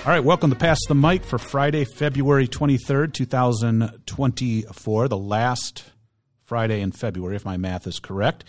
[0.00, 5.84] All right, welcome to Pass the Mic for Friday, February 23rd, 2024, the last
[6.44, 8.44] Friday in February, if my math is correct.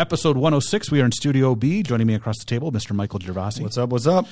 [0.00, 1.84] Episode 106, we are in Studio B.
[1.84, 2.92] Joining me across the table, Mr.
[2.94, 3.62] Michael Gervasi.
[3.62, 3.90] What's up?
[3.90, 4.26] What's up?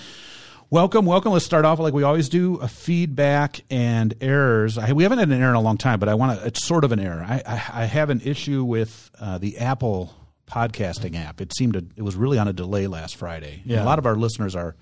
[0.68, 1.32] Welcome, welcome.
[1.32, 4.76] Let's start off like we always do: a feedback and errors.
[4.76, 6.46] I, we haven't had an error in a long time, but I want to.
[6.46, 7.24] It's sort of an error.
[7.26, 10.12] I, I, I have an issue with uh, the Apple
[10.48, 11.40] podcasting app.
[11.40, 11.84] It seemed to.
[11.96, 13.60] It was really on a delay last Friday.
[13.62, 13.84] And Yeah.
[13.84, 14.74] a lot of our listeners are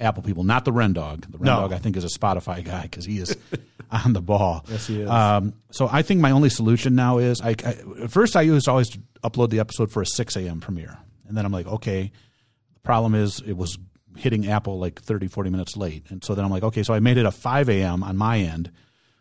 [0.00, 1.30] Apple people, not the Ren Dog.
[1.30, 1.60] The Ren No.
[1.60, 3.36] Dog, I think, is a Spotify guy because he is
[3.90, 4.64] on the ball.
[4.68, 5.10] Yes, he is.
[5.10, 8.64] Um, so I think my only solution now is I, I at first I used
[8.64, 8.90] to always
[9.22, 10.60] upload the episode for a six a.m.
[10.60, 12.10] premiere, and then I'm like, okay.
[12.74, 13.78] The problem is it was
[14.16, 16.10] hitting Apple like 30, 40 minutes late.
[16.10, 18.02] And so then I'm like, okay, so I made it a 5 a.m.
[18.02, 18.72] on my end,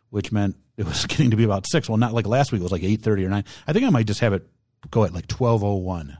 [0.09, 1.89] which meant it was getting to be about 6.
[1.89, 3.43] Well, not like last week, it was like 8.30 or 9.
[3.67, 4.47] I think I might just have it
[4.89, 6.17] go at like 12.01.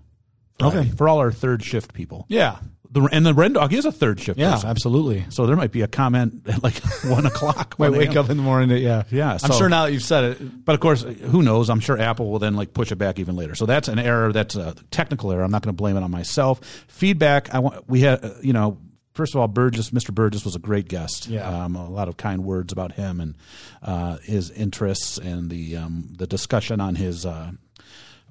[0.60, 0.90] Friday, Okay.
[0.98, 2.26] For all our third shift people.
[2.28, 2.58] Yeah.
[2.92, 4.70] The, and the Ren Dog is a third shift Yeah, person.
[4.70, 5.26] absolutely.
[5.30, 7.76] So there might be a comment at like 1 o'clock.
[7.78, 8.70] 1 wake up in the morning.
[8.70, 9.04] To, yeah.
[9.12, 10.66] Yeah, I'm so- sure now that you've said it.
[10.66, 11.70] But of course, who knows?
[11.70, 13.54] I'm sure Apple will then like push it back even later.
[13.54, 14.34] So that's an error.
[14.34, 15.44] That's a technical error.
[15.44, 16.62] I'm not going to blame it on myself.
[16.88, 17.54] Feedback.
[17.54, 17.88] I want.
[17.90, 18.26] We had.
[18.26, 18.78] uh, You know.
[19.14, 20.14] First of all, Burgess, Mr.
[20.14, 21.28] Burgess was a great guest.
[21.28, 21.66] Yeah.
[21.66, 23.36] um, a lot of kind words about him and
[23.84, 27.52] uh, his interests and the um, the discussion on his uh,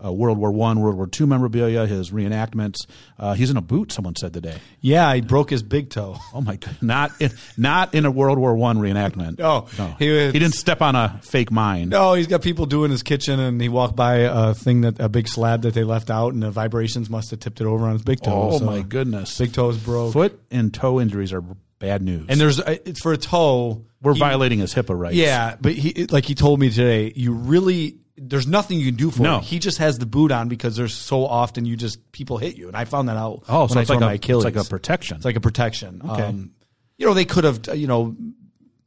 [0.05, 2.87] uh, World War One, World War Two memorabilia, his reenactments.
[3.19, 3.91] Uh, he's in a boot.
[3.93, 4.59] Someone said today.
[4.81, 6.17] Yeah, he broke his big toe.
[6.35, 6.77] Oh my god!
[6.81, 9.39] Not in not in a World War One reenactment.
[9.39, 9.67] No.
[9.77, 9.97] no.
[9.99, 11.89] He He, didn't step on a fake mine.
[11.89, 15.09] No, he's got people doing his kitchen, and he walked by a thing that a
[15.09, 17.95] big slab that they left out, and the vibrations must have tipped it over on
[17.95, 18.51] his big toe.
[18.53, 19.37] Oh so my goodness!
[19.39, 20.13] Big toes broke.
[20.13, 21.43] Foot and toe injuries are
[21.81, 22.27] bad news.
[22.29, 23.85] And there's uh, it's for a toe.
[24.03, 25.17] we're he- violating his HIPAA rights.
[25.17, 29.11] Yeah, but he like he told me today, you really there's nothing you can do
[29.11, 29.39] for No.
[29.39, 29.45] it.
[29.45, 32.69] He just has the boot on because there's so often you just people hit you,
[32.69, 33.45] and I found that out.
[33.49, 35.17] Oh, when so I it's like, a, it's like a protection.
[35.17, 36.03] It's like a protection.
[36.05, 36.23] Okay.
[36.23, 36.51] Um,
[36.97, 38.17] you know, they could have, you know,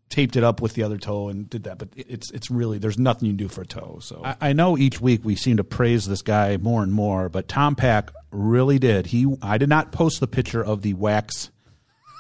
[0.10, 3.00] taped it up with the other toe and did that, but it's it's really there's
[3.00, 4.00] nothing you can do for a toe.
[4.02, 7.30] So I, I know each week we seem to praise this guy more and more,
[7.30, 9.06] but Tom Pack really did.
[9.08, 11.50] He I did not post the picture of the wax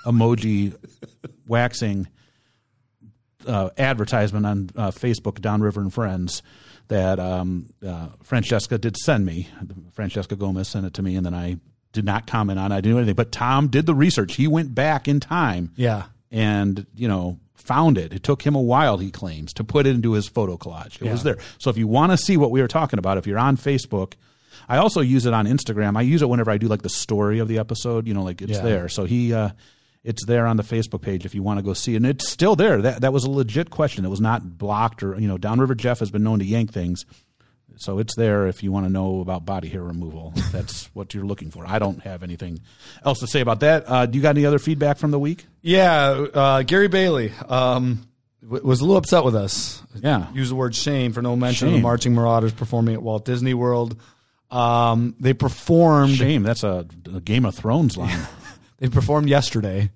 [0.05, 0.73] emoji
[1.47, 2.07] waxing
[3.45, 6.41] uh, advertisement on uh, Facebook, Downriver and Friends,
[6.87, 9.47] that um, uh, Francesca did send me.
[9.93, 11.57] Francesca Gomez sent it to me, and then I
[11.93, 12.71] did not comment on.
[12.71, 12.75] it.
[12.75, 14.35] I didn't do anything, but Tom did the research.
[14.35, 18.11] He went back in time yeah, and you know found it.
[18.11, 21.01] It took him a while, he claims, to put it into his photo collage.
[21.01, 21.37] It was there.
[21.59, 24.13] So if you want to see what we were talking about, if you're on Facebook,
[24.67, 25.95] I also use it on Instagram.
[25.95, 28.07] I use it whenever I do like the story of the episode.
[28.07, 28.61] You know, like it's Yeah.
[28.63, 28.89] there.
[28.89, 29.49] So he, uh,
[30.03, 32.27] it's there on the Facebook page if you want to go see it, and it's
[32.27, 32.81] still there.
[32.81, 34.03] That that was a legit question.
[34.05, 35.37] It was not blocked or you know.
[35.37, 37.05] Downriver Jeff has been known to yank things.
[37.77, 40.33] So it's there if you want to know about body hair removal.
[40.51, 41.65] That's what you're looking for.
[41.65, 42.59] I don't have anything
[43.03, 43.85] else to say about that.
[43.87, 45.45] Uh, do you got any other feedback from the week?
[45.61, 46.25] yeah.
[46.33, 48.05] Uh, Gary Bailey um,
[48.43, 49.81] w- was a little upset with us.
[49.95, 50.31] Yeah.
[50.33, 53.53] Use the word shame for no mention of the Marching Marauders performing at Walt Disney
[53.53, 53.99] World.
[54.51, 56.15] Um, they performed.
[56.15, 56.43] Shame.
[56.43, 56.85] That's a,
[57.15, 58.19] a Game of Thrones line.
[58.81, 59.91] They performed yesterday.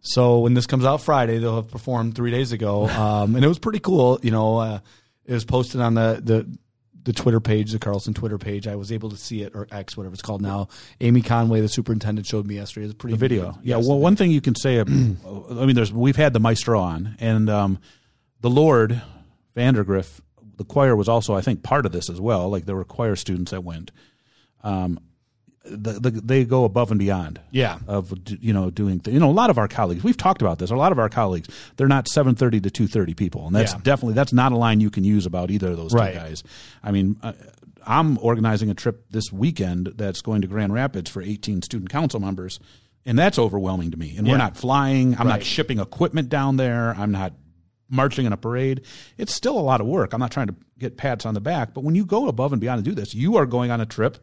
[0.00, 3.48] So when this comes out Friday, they'll have performed three days ago, um, and it
[3.48, 4.18] was pretty cool.
[4.22, 4.80] You know, uh,
[5.26, 6.58] it was posted on the the
[7.02, 8.66] the Twitter page, the Carlson Twitter page.
[8.66, 10.68] I was able to see it or X, whatever it's called now.
[11.02, 12.86] Amy Conway, the superintendent, showed me yesterday.
[12.86, 13.58] It's pretty the video.
[13.62, 13.76] Yeah.
[13.76, 16.80] Yes, well, one thing you can say, uh, I mean, there's we've had the maestro
[16.80, 17.78] on, and um,
[18.40, 19.02] the Lord
[19.54, 20.20] Vandergriff,
[20.56, 22.48] the choir was also, I think, part of this as well.
[22.48, 23.92] Like there were choir students that went.
[24.62, 24.98] Um,
[25.64, 27.40] the, the, they go above and beyond.
[27.50, 27.78] Yeah.
[27.86, 30.70] Of you know doing you know a lot of our colleagues we've talked about this
[30.70, 33.72] a lot of our colleagues they're not seven thirty to two thirty people and that's
[33.72, 33.80] Yeah.
[33.82, 36.14] definitely that's not a line you can use about either of those Right.
[36.14, 36.42] two guys.
[36.82, 37.32] I mean, uh,
[37.86, 42.20] I'm organizing a trip this weekend that's going to Grand Rapids for 18 student council
[42.20, 42.60] members,
[43.06, 44.16] and that's overwhelming to me.
[44.18, 45.16] And we're not flying.
[45.18, 46.94] I'm not shipping equipment down there.
[46.98, 47.32] I'm not
[47.88, 48.82] marching in a parade.
[49.18, 50.12] It's still a lot of work.
[50.12, 52.60] I'm not trying to get pats on the back, but when you go above and
[52.60, 54.18] beyond to do this, you are going on a trip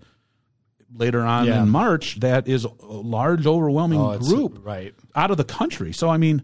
[0.94, 1.62] later on Yeah.
[1.62, 4.94] in March that is a large, overwhelming Oh, group right.
[5.16, 5.92] out of the country.
[5.94, 6.44] So I mean,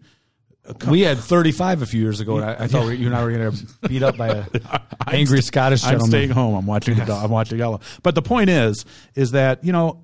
[0.88, 3.23] We had 35 a few years ago, and I, I thought we, you and I
[3.23, 4.45] were going to be beat up by an
[5.07, 6.03] angry Scottish gentleman.
[6.06, 6.56] I'm staying home.
[6.56, 6.95] I'm watching.
[6.95, 7.81] the I'm watching Yellow.
[8.01, 8.85] But the point is,
[9.15, 10.03] is that you know,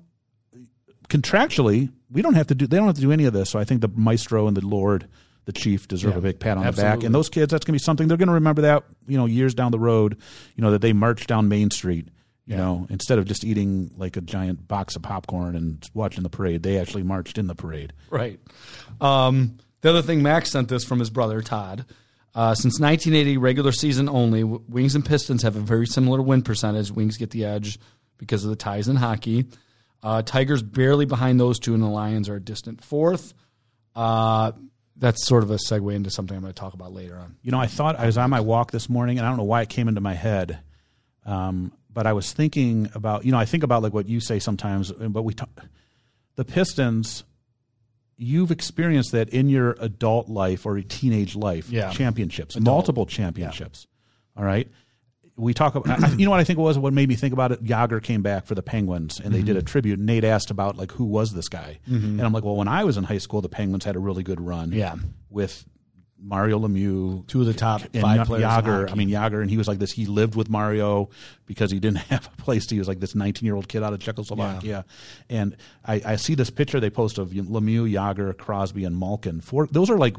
[1.08, 2.66] contractually, we don't have to do.
[2.66, 3.50] They don't have to do any of this.
[3.50, 5.08] So I think the maestro and the Lord,
[5.46, 7.02] the chief, deserve Yeah, a big pat on the back.
[7.02, 8.62] And those kids, that's going to be something they're going to remember.
[8.62, 10.18] That you know, years down the road,
[10.56, 12.08] you know, that they marched down Main Street.
[12.50, 12.62] You Yeah.
[12.62, 16.64] know, instead of just eating like a giant box of popcorn and watching the parade,
[16.64, 17.92] they actually marched in the parade.
[18.10, 18.40] Right.
[19.00, 21.84] Um, the other thing Max sent this from his brother Todd.
[22.34, 26.90] Uh, since 1980, regular season only, Wings and Pistons have a very similar win percentage.
[26.90, 27.78] Wings get the edge
[28.18, 29.46] because of the ties in hockey.
[30.02, 33.32] Uh, Tigers barely behind those two, and the Lions are a distant fourth.
[33.94, 34.50] Uh,
[34.96, 37.36] that's sort of a segue into something I'm going to talk about later on.
[37.42, 39.44] You know, I thought I was on my walk this morning, and I don't know
[39.44, 40.58] why it came into my head,
[41.24, 43.24] um, but I was thinking about.
[43.24, 45.48] You know, I think about like what you say sometimes, but we talk,
[46.36, 47.24] the Pistons.
[48.22, 51.70] You've experienced that in your adult life or teenage life.
[51.70, 51.90] Yeah.
[51.90, 53.86] championships, multiple championships.
[54.36, 54.68] All right.
[55.36, 56.18] We talk about.
[56.18, 57.64] You know what I think it was what made me think about it.
[57.64, 59.66] Jagr came back for the Penguins, and they did a mm-hmm.
[59.66, 59.98] tribute.
[59.98, 62.18] Nate asked about like who was this guy, mm-hmm.
[62.18, 64.22] and I'm like, well, when I was in high school, the Penguins had a really
[64.22, 64.72] good run.
[64.72, 64.96] Yeah.
[65.30, 65.64] with
[66.22, 68.44] Mario Lemieux, Two of the top five players.
[68.44, 68.90] Jagr.
[68.90, 69.90] I mean Jagr, and he was like this.
[69.92, 71.08] He lived with Mario
[71.46, 72.66] because he didn't have a place.
[72.66, 74.68] to He was like this 19 year old kid out of Czechoslovakia.
[74.68, 74.82] yeah.
[75.30, 79.40] And I, I see this picture they post of Lemieux, Jagr, Crosby, and Malkin.
[79.40, 79.66] Four.
[79.68, 80.16] Those are like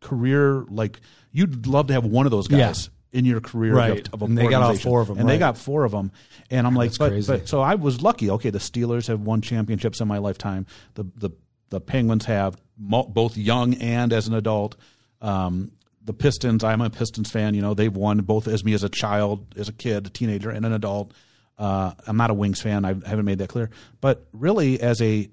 [0.00, 0.64] career.
[0.68, 1.00] Like
[1.32, 2.90] you'd love to have one of those guys.
[3.12, 4.06] In your career, Right.
[4.06, 5.90] of, of a And they got all four of them and they got four of
[5.90, 6.12] them.
[6.48, 8.30] And I'm like, but, but so I was lucky.
[8.30, 10.64] Okay, the Steelers have won championships in my lifetime.
[10.94, 11.30] The the
[11.70, 14.76] the Penguins have mo- both young and as an adult.
[15.20, 15.72] Um,
[16.04, 17.54] the Pistons, I'm a Pistons fan.
[17.54, 20.50] You know, they've won both as me as a child, as a kid, a teenager,
[20.50, 21.12] and an adult.
[21.58, 22.84] Uh, I'm not a Wings fan.
[22.84, 23.70] I haven't made that clear.
[24.00, 25.28] But really, as a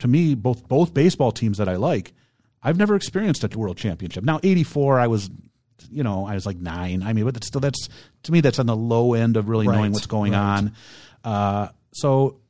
[0.00, 2.12] to me, both both baseball teams that I like,
[2.62, 4.24] I've never experienced a world championship.
[4.24, 5.30] Now, '84, I was,
[5.90, 7.02] you know, I was like nine.
[7.02, 7.88] I mean, but still that's
[8.24, 10.38] to me that's on the low end of really Right, knowing what's going right.
[10.58, 10.72] on.
[11.24, 12.40] Uh, so,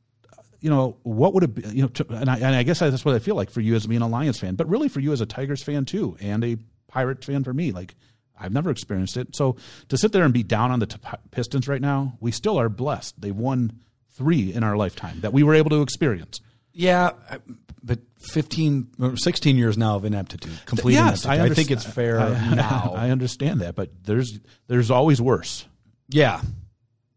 [0.63, 1.63] you know, what would it be?
[1.69, 3.75] You know, to, and, I, and I guess that's what I feel like for you
[3.75, 6.43] as being a Lions fan, but really for you as a Tigers fan too, and
[6.43, 6.57] a
[6.89, 7.73] Pirate fan for me.
[7.73, 7.95] Like,
[8.39, 9.35] I've never experienced it.
[9.37, 9.57] So
[9.89, 10.97] to sit there and be down on the t-
[11.31, 13.21] Pistons right now, we still are blessed.
[13.21, 13.81] They won
[14.15, 16.41] three in our lifetime that we were able to experience.
[16.73, 17.39] Yeah, I-
[17.85, 21.53] but 15 or 16 years now of ineptitude, complete yes, ineptitude.
[21.53, 22.93] I, think it's fair I, now.
[22.97, 24.39] I understand that, but there's
[24.69, 25.67] there's always worse.
[26.09, 26.41] yeah,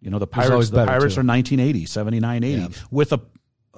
[0.02, 1.22] You know, the Pirates the Pirates too.
[1.22, 2.68] are 1980, 79, 80 Yeah.
[2.90, 3.20] with a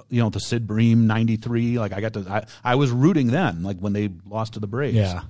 [0.08, 3.62] you know, the Sid Bream 93, like I got to I, I was rooting then
[3.62, 4.96] like when they lost to the Braves.
[4.96, 5.22] yeah.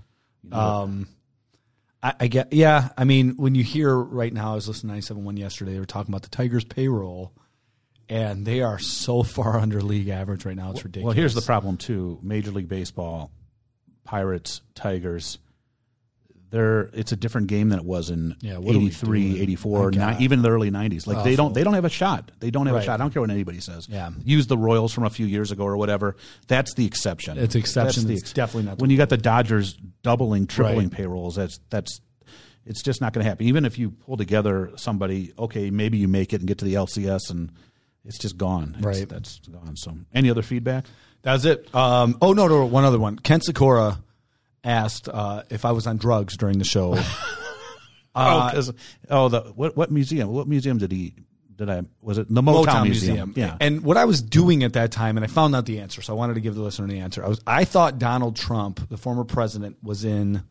[0.51, 1.09] Um,
[2.03, 2.53] I, I get.
[2.53, 5.73] Yeah, I mean, when you hear right now, I was listening to 97.1 yesterday.
[5.75, 7.33] They were talking about the Tigers' payroll,
[8.09, 10.71] and they are so far under league average right now.
[10.71, 11.07] It's ridiculous.
[11.07, 12.19] Well, here's the problem too.
[12.23, 13.31] Major League Baseball,
[14.05, 15.39] Pirates, Tigers,
[16.51, 19.43] they're it's a different game than it was in Yeah, what are we 83, doing?
[19.43, 21.07] 84, My ni- even the early 90s.
[21.07, 22.31] Like they don't they don't have a shot.
[22.41, 22.95] They don't have a shot.
[23.01, 23.87] I don't care what anybody says.
[23.89, 24.11] Yeah.
[24.25, 26.17] Use the Royals from a few years ago or whatever.
[26.47, 27.37] That's the exception.
[27.39, 28.07] It's exception.
[28.09, 30.91] That's It's definitely not the When you got the Dodgers doubling, tripling Right.
[30.91, 32.01] payrolls, that's that's
[32.67, 33.47] it's just not going to happen.
[33.47, 36.75] Even if you pull together somebody, okay, maybe you make it and get to the
[36.75, 37.51] LCS and
[38.05, 38.75] it's just gone.
[38.79, 39.09] It's- Right.
[39.09, 39.75] That's gone.
[39.77, 40.85] So, any other feedback?
[41.23, 41.75] That's it.
[41.75, 43.19] Um, oh no, no, one other one.
[43.19, 43.99] Kent Sikora
[44.69, 46.95] asked uh, if I was on drugs during the show.
[48.15, 48.73] oh, 'cause-
[49.11, 50.29] oh, the what what museum?
[50.31, 51.15] What museum did he?
[51.57, 51.83] Did I?
[52.01, 53.33] Was it the Motown, Museum?
[53.35, 53.57] Yeah.
[53.61, 56.13] And what I was doing at that time, and I found out the answer, so
[56.13, 57.25] I wanted to give the listener the answer.
[57.25, 60.45] I was I thought Donald Trump, the former president, was in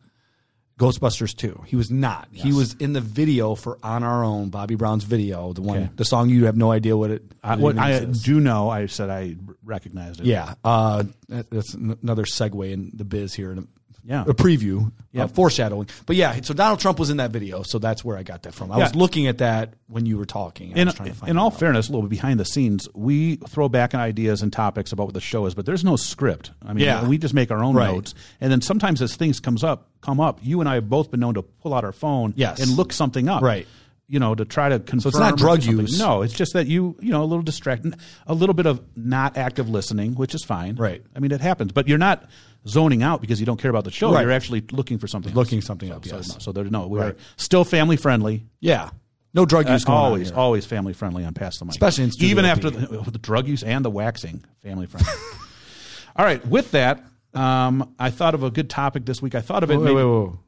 [0.78, 1.64] Ghostbusters 2.
[1.66, 2.28] He was not.
[2.30, 5.90] He was in the video for On Our Own, Bobby Brown's video, the one Okay.
[5.96, 8.24] the song you have no idea what it I, what I exists.
[8.24, 10.26] do know, I said I recognized it.
[10.26, 13.50] Yeah, uh, that's another segue in the biz here.
[13.50, 13.62] In a,
[14.04, 14.22] Yeah.
[14.22, 15.88] a preview, uh, foreshadowing.
[16.06, 18.54] But yeah, so Donald Trump was in that video, so that's where I got that
[18.54, 18.72] from.
[18.72, 20.72] I was looking at that when you were talking.
[20.74, 21.58] I In, was trying to find in all out.
[21.58, 25.14] fairness, a little bit behind the scenes, we throw back ideas and topics about what
[25.14, 26.52] the show is, but there's no script.
[26.64, 27.06] I mean, Yeah.
[27.06, 27.92] we just make our own Right.
[27.92, 31.10] notes, and then sometimes as things comes up, come up, you and I have both
[31.10, 32.60] been known to pull out our phone Yes.
[32.60, 33.66] and look something up, Right.
[34.10, 35.00] You know, to try to confirm.
[35.00, 35.98] So it's not drug use.
[35.98, 37.94] No, it's just that you, you know, a little distracted,
[38.26, 40.76] a little bit of not active listening, which is fine.
[40.76, 41.02] Right.
[41.14, 42.24] I mean, it happens, but you're not
[42.68, 44.12] zoning out because you don't care about the show.
[44.12, 44.22] Right.
[44.22, 45.34] You're actually looking for something.
[45.34, 45.66] Looking else.
[45.66, 46.28] something So- up, So, yes.
[46.32, 46.86] no, so there's no.
[46.86, 47.16] We're Right.
[47.36, 48.46] still family friendly.
[48.60, 48.90] yeah,
[49.34, 51.72] no drug use Uh, going on always, always family friendly on Pass the Mic.
[51.72, 55.12] Especially in even after the, the drug use and the waxing, family friendly.
[56.16, 59.34] All right, with that, um, I thought of a good topic this week.
[59.34, 59.78] I thought of it.
[59.78, 60.38] Maybe- wait, wait, wait.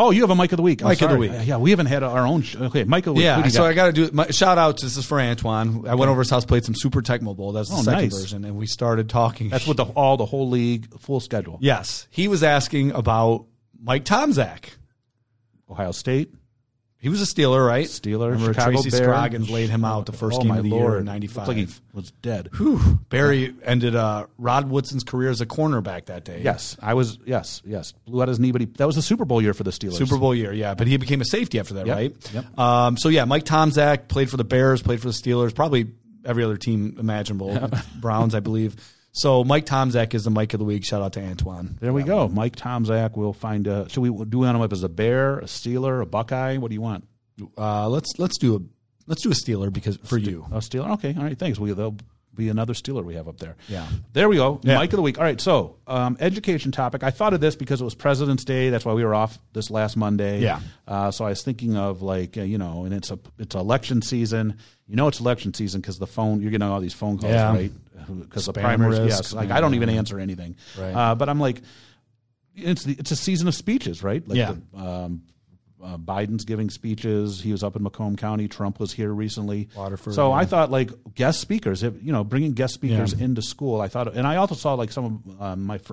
[0.00, 0.80] Oh, you have a mic of the week.
[0.82, 1.32] I'm Mic of the week.
[1.32, 2.42] Uh, yeah, we haven't had our own.
[2.42, 2.60] Show.
[2.66, 3.24] Okay, mic of the week.
[3.24, 3.66] Yeah, so got?
[3.66, 4.78] I got to do my shout out.
[4.78, 5.88] To this is for Antoine.
[5.88, 7.50] I went over his house, played some Super Tecmo Bowl.
[7.50, 8.16] That's the Oh, second nice.
[8.18, 9.48] version, and we started talking.
[9.48, 11.58] That's with the all the whole league full schedule.
[11.60, 13.46] yes, he was asking about
[13.82, 14.66] Mike Tomczak.
[15.70, 16.32] Ohio State,
[17.00, 17.86] He was a Steeler, right?
[17.86, 19.04] Steeler, Remember Chicago Tracy Bears.
[19.04, 20.92] Scroggins laid him out the first oh, game of the Lord.
[20.92, 21.48] year in '95.
[21.48, 22.50] like he was dead.
[22.56, 22.98] Whew.
[23.08, 26.40] Barry ended uh, Rod Woodson's career as a cornerback that day.
[26.42, 27.18] Yes, I was.
[27.24, 27.92] Yes, yes.
[28.06, 29.94] Blew out his knee, but he, that was the Super Bowl year for the Steelers.
[29.94, 30.74] Super Bowl year, yeah.
[30.74, 32.34] But he became a safety after that, Yep, right?
[32.34, 32.58] yep.
[32.58, 35.86] Um, so yeah, Mike Tomczak played for the Bears, played for the Steelers, probably
[36.24, 37.70] every other team imaginable.
[38.00, 38.74] Browns, I believe.
[39.18, 40.84] So Mike Tomczak is the Mike of the week.
[40.84, 41.76] Shout out to Antoine.
[41.80, 42.28] There we go.
[42.28, 43.16] Mike Tomczak.
[43.16, 43.66] We'll find.
[43.66, 46.56] A, should we do we want him up as a Bear, a Steeler, a Buckeye?
[46.58, 47.06] What do you want?
[47.56, 48.60] Uh, let's let's do a
[49.06, 50.44] let's do a Steeler because for you.
[50.52, 50.90] A Steeler.
[50.94, 51.14] Okay.
[51.16, 51.38] All right.
[51.38, 51.58] Thanks.
[51.58, 51.96] We they'll
[52.34, 53.56] be another Steeler we have up there.
[53.68, 53.84] Yeah.
[54.12, 54.60] There we go.
[54.62, 54.76] Yeah.
[54.76, 55.18] Mike of the week.
[55.18, 55.40] All right.
[55.40, 57.02] So, um, education topic.
[57.02, 58.70] I thought of this because it was President's Day.
[58.70, 60.38] That's why we were off this last Monday.
[60.40, 60.60] Yeah.
[60.86, 64.00] Uh, so I was thinking of like uh, you know, and it's a it's election
[64.02, 64.58] season.
[64.86, 67.50] You know, it's election season because the phone you're getting all these phone calls, Yeah.
[67.52, 67.72] right?
[68.14, 69.32] Because the risk, Yes.
[69.32, 70.56] Like I don't even answer anything.
[70.78, 70.92] Right.
[70.92, 71.62] Uh, but I'm like,
[72.54, 74.26] it's the, it's a season of speeches, right?
[74.26, 74.54] Like Yeah.
[74.72, 75.22] The, um,
[75.82, 77.40] uh, Biden's giving speeches.
[77.40, 78.48] He was up in Macomb County.
[78.48, 79.68] Trump was here recently.
[79.76, 83.24] Waterford, So I thought like guest speakers, if, you know, bringing guest speakers Yeah.
[83.26, 83.80] into school.
[83.80, 85.92] I thought, and I also saw like some of um, my fr-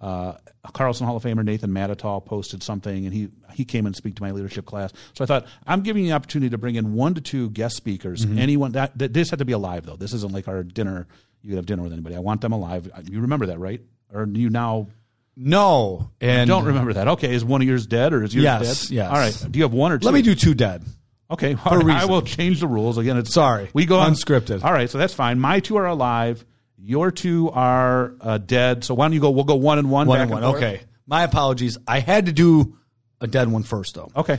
[0.00, 0.34] uh,
[0.72, 4.22] Carlson Hall of Famer Nathan Matitall posted something, and he he came and speak to
[4.22, 4.92] my leadership class.
[5.12, 7.76] So I thought I'm giving you the opportunity to bring in one to two guest
[7.76, 8.24] speakers.
[8.24, 8.38] Mm-hmm.
[8.38, 9.96] Anyone that, that this had to be alive though.
[9.96, 11.08] This isn't like our dinner.
[11.42, 12.16] You could have dinner with anybody.
[12.16, 12.90] I want them alive.
[13.08, 13.80] You remember that, right?
[14.12, 14.88] Or do you now
[15.36, 17.08] No, and don't remember that?
[17.08, 18.94] Okay, is one of yours dead or is yours Yes, dead?
[18.94, 19.08] yes.
[19.10, 19.46] All right.
[19.52, 20.06] Do you have one or two?
[20.06, 20.84] Let me do two dead.
[21.30, 23.18] Okay, right, I will change the rules again.
[23.18, 23.68] It's Sorry.
[23.74, 24.64] We go on Unscripted.
[24.64, 25.38] All right, so that's fine.
[25.38, 26.44] My two are alive.
[26.78, 28.82] Your two are uh, dead.
[28.84, 29.30] So why don't you go?
[29.30, 30.06] We'll go one and one.
[30.06, 30.42] One back and one.
[30.42, 30.56] forth.
[30.56, 30.80] Okay.
[31.06, 31.76] My apologies.
[31.86, 32.76] I had to do
[33.20, 34.10] a dead one first, though.
[34.16, 34.38] Okay.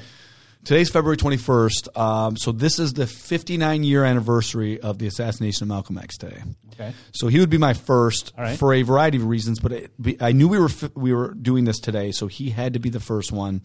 [0.65, 1.97] Today's February 21st.
[1.97, 6.43] Um, so this is the 59 year anniversary of the assassination of Malcolm X Day.
[6.73, 6.93] Okay.
[7.13, 8.57] So he would be my first right.
[8.57, 11.79] for a variety of reasons, but it, I knew we were we were doing this
[11.79, 13.61] today, so he had to be the first one.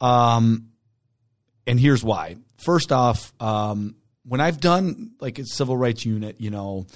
[0.00, 0.70] Um,
[1.66, 2.36] and here's why.
[2.56, 6.86] First off, um, when I've done like a civil rights unit, you know,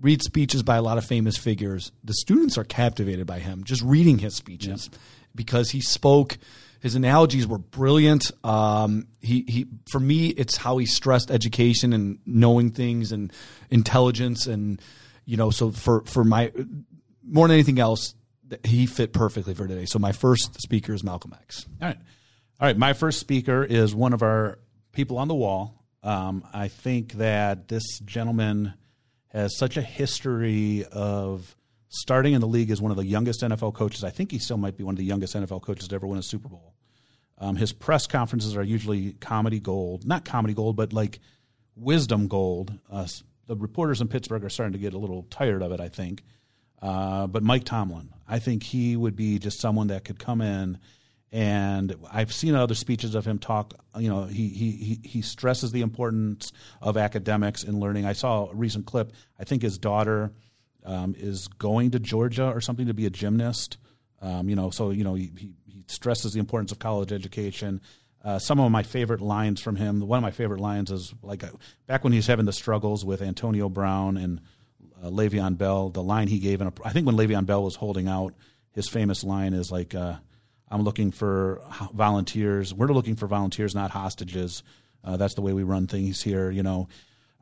[0.00, 3.82] read speeches by a lot of famous figures, the students are captivated by him just
[3.82, 4.88] reading his speeches
[5.34, 6.38] because he spoke.
[6.82, 8.32] His analogies were brilliant.
[8.44, 13.32] Um, he, he, for me, it's how he stressed education and knowing things and
[13.70, 14.82] intelligence, and
[15.24, 15.50] you know.
[15.50, 16.52] So for for my
[17.24, 18.16] more than anything else,
[18.64, 19.84] he fit perfectly for today.
[19.84, 21.66] So my first speaker is Malcolm X.
[21.80, 21.98] All right.
[22.60, 22.76] All right.
[22.76, 24.58] My first speaker is one of our
[24.90, 25.84] people on the wall.
[26.02, 28.74] Um, I think that this gentleman
[29.28, 31.56] has such a history of
[31.88, 34.02] starting in the league as one of the youngest NFL coaches.
[34.02, 36.18] I think he still might be one of the youngest NFL coaches to ever win
[36.18, 36.71] a Super Bowl.
[37.42, 41.18] Um, his press conferences are usually comedy gold, not comedy gold, but like
[41.74, 42.72] wisdom gold.
[42.88, 43.08] Uh,
[43.48, 46.22] the reporters in Pittsburgh are starting to get a little tired of it, I think.
[46.80, 50.78] Uh, but Mike Tomlin, I think he would be just someone that could come in,
[51.32, 53.74] and I've seen other speeches of him talk.
[53.98, 58.06] You know, he he he, stresses the importance of academics and learning.
[58.06, 59.12] I saw a recent clip.
[59.38, 60.32] I think his daughter
[60.84, 63.78] um, is going to Georgia or something to be a gymnast.
[64.20, 65.54] Um, you know, so you know he, he,
[65.86, 67.80] stresses the importance of college education.
[68.24, 70.00] Uh, some of my favorite lines from him.
[70.00, 71.48] One of my favorite lines is like uh,
[71.86, 74.40] back when he's having the struggles with Antonio Brown and
[75.02, 75.90] uh, Le'Veon Bell.
[75.90, 78.34] The line he gave, in a, I think when Le'Veon Bell was holding out,
[78.72, 80.16] his famous line is like, uh,
[80.70, 81.62] "I'm looking for
[81.92, 82.72] volunteers.
[82.72, 84.62] We're looking for volunteers, not hostages.
[85.02, 86.88] Uh, that's the way we run things here." You know,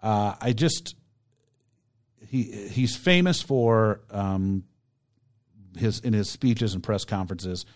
[0.02, 0.94] uh, I just
[2.26, 4.64] he he's famous for um,
[5.76, 7.66] his in his speeches and press conferences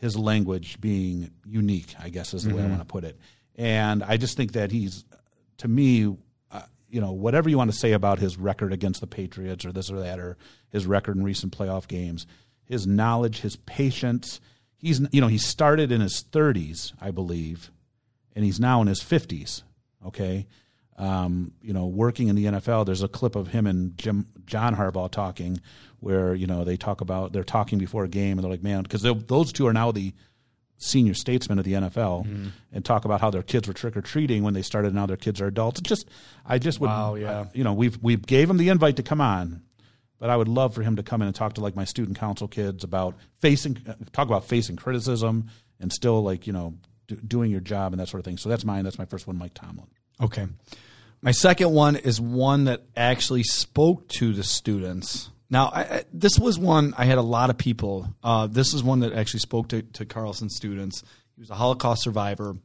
[0.00, 3.16] his language being unique i guess is the way i want to put it.
[3.56, 5.04] And i just think that he's
[5.58, 6.16] to me
[6.50, 9.72] uh, you know whatever you want to say about his record against the patriots or
[9.72, 10.36] this or that or
[10.70, 12.26] his record in recent playoff games
[12.64, 14.40] his knowledge his patience
[14.78, 17.70] he's you know he started in his 30s i believe
[18.34, 19.62] and he's now in his 50s
[20.06, 20.46] okay
[21.00, 24.76] um, you know, working in the NFL, there's a clip of him and Jim John
[24.76, 25.60] Harbaugh talking,
[26.00, 28.82] where you know they talk about they're talking before a game, and they're like, man,
[28.82, 30.12] because those two are now the
[30.76, 34.42] senior statesmen of the NFL, and talk about how their kids were trick or treating
[34.42, 35.80] when they started, and now their kids are adults.
[35.80, 36.08] It's just,
[36.44, 37.30] I just would, Wow, yeah.
[37.30, 39.62] uh, you know, we've we gave him the invite to come on,
[40.18, 42.18] but I would love for him to come in and talk to like my student
[42.18, 45.48] council kids about facing, uh, talk about facing criticism
[45.80, 46.74] and still like you know
[47.08, 48.36] do, doing your job and that sort of thing.
[48.36, 48.84] So that's mine.
[48.84, 49.86] That's my first one, Mike Tomlin.
[50.22, 50.46] Okay.
[51.22, 55.30] My second one is one that actually spoke to the students.
[55.50, 58.14] Now, I, this was one I had a lot of people.
[58.22, 61.02] Uh, this is one that actually spoke to, to Carlson students.
[61.34, 62.56] He was a Holocaust survivor.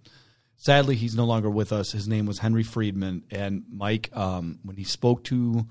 [0.55, 1.91] Sadly, he's no longer with us.
[1.91, 3.23] His name was Henry Friedman.
[3.29, 5.67] And Mike, um, when he spoke to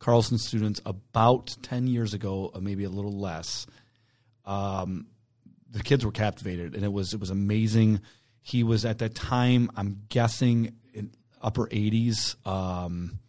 [0.00, 3.66] Carlson students about 10 years ago, or maybe a little less,
[4.44, 5.06] um,
[5.70, 8.00] the kids were captivated, and it was it was amazing.
[8.42, 10.74] He was at that time, I'm guessing, in
[11.44, 12.34] upper 80s.
[12.46, 13.20] Um,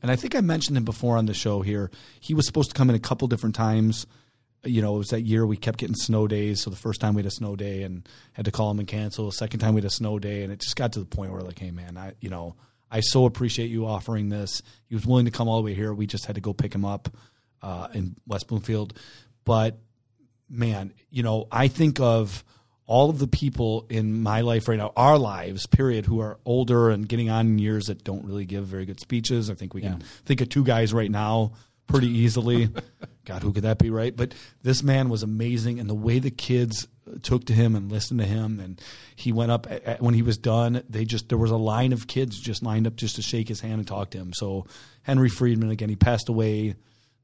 [0.00, 1.90] and I think I mentioned him before on the show here.
[2.20, 4.06] He was supposed to come in a couple different times.
[4.64, 6.62] You know, it was that year we kept getting snow days.
[6.62, 8.88] So the first time we had a snow day and had to call him and
[8.88, 9.26] cancel.
[9.26, 11.32] The second time we had a snow day, and it just got to the point
[11.32, 12.54] where like, hey man, I you know,
[12.90, 14.62] I so appreciate you offering this.
[14.86, 15.92] He was willing to come all the way here.
[15.92, 17.14] We just had to go pick him up
[17.60, 18.98] uh, in West Bloomfield,
[19.44, 19.78] but
[20.48, 22.44] man, you know, I think of
[22.86, 26.90] all of the people in my life right now, our lives, period, who are older
[26.90, 29.48] and getting on in years that don't really give very good speeches.
[29.50, 31.52] I think we can think of two guys right now
[31.86, 32.68] pretty easily.
[33.24, 34.14] God, who could that be, right?
[34.14, 37.90] But this man was amazing, and the way the kids uh, took to him and
[37.90, 38.78] listened to him, and
[39.16, 40.82] he went up a- a- when he was done.
[40.90, 43.60] They just there was a line of kids just lined up just to shake his
[43.60, 44.32] hand and talk to him.
[44.34, 44.66] So
[45.04, 46.74] Henry Friedman again, he passed away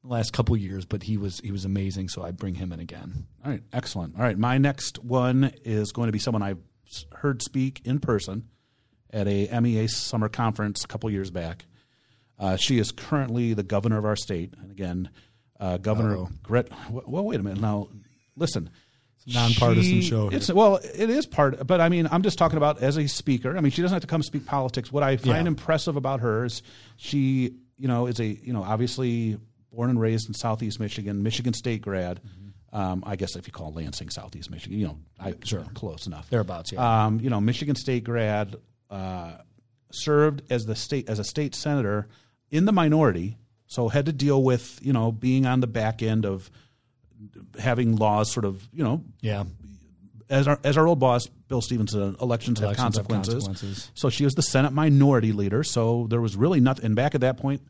[0.02, 2.08] last couple of years, but he was he was amazing.
[2.08, 3.26] So I bring him in again.
[3.44, 4.16] All right, excellent.
[4.16, 6.58] All right, my next one is going to be someone I've
[7.12, 8.48] heard speak in person
[9.12, 11.66] at a MEA summer conference a couple years back.
[12.38, 15.10] Uh, she is currently the governor of our state, and again,
[15.58, 16.28] uh, Governor Uh-oh.
[16.42, 16.68] Gret.
[16.90, 17.60] Well, wait a minute.
[17.60, 17.88] Now,
[18.34, 18.70] listen.
[19.28, 20.38] a nonpartisan She- show here.
[20.38, 23.54] It's well, it is part, but I mean, I'm just talking about as a speaker.
[23.56, 24.90] I mean, she doesn't have to come speak politics.
[24.90, 25.48] What I find Yeah.
[25.48, 26.62] impressive about her is
[26.96, 29.36] she, you know, is a you know obviously
[29.72, 32.20] born and raised in Southeast Michigan, Michigan State grad.
[32.72, 35.64] Um, I guess if you call Lansing Southeast Michigan, you know, I, Sure.
[35.74, 36.30] close enough.
[36.30, 37.04] Thereabouts, yeah.
[37.06, 38.56] Um, you know, Michigan State grad,
[38.90, 39.32] uh,
[39.92, 42.06] served as the state as a state senator
[42.50, 43.36] in the minority,
[43.66, 46.48] so had to deal with you know being on the back end of
[47.58, 49.44] having laws sort of you know yeah,
[50.28, 53.44] as our as our old boss Bill Stevenson, elections, have, Elections have consequences.
[53.46, 53.90] consequences.
[53.94, 55.64] So she was the Senate minority leader.
[55.64, 56.84] So there was really nothing.
[56.86, 57.62] And back at that point,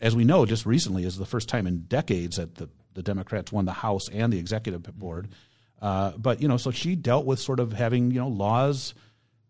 [0.00, 3.52] as we know, just recently is the first time in decades that the the Democrats
[3.52, 5.28] won the House and the executive board.
[5.80, 8.94] Uh, but you know, so she dealt with sort of having you know laws,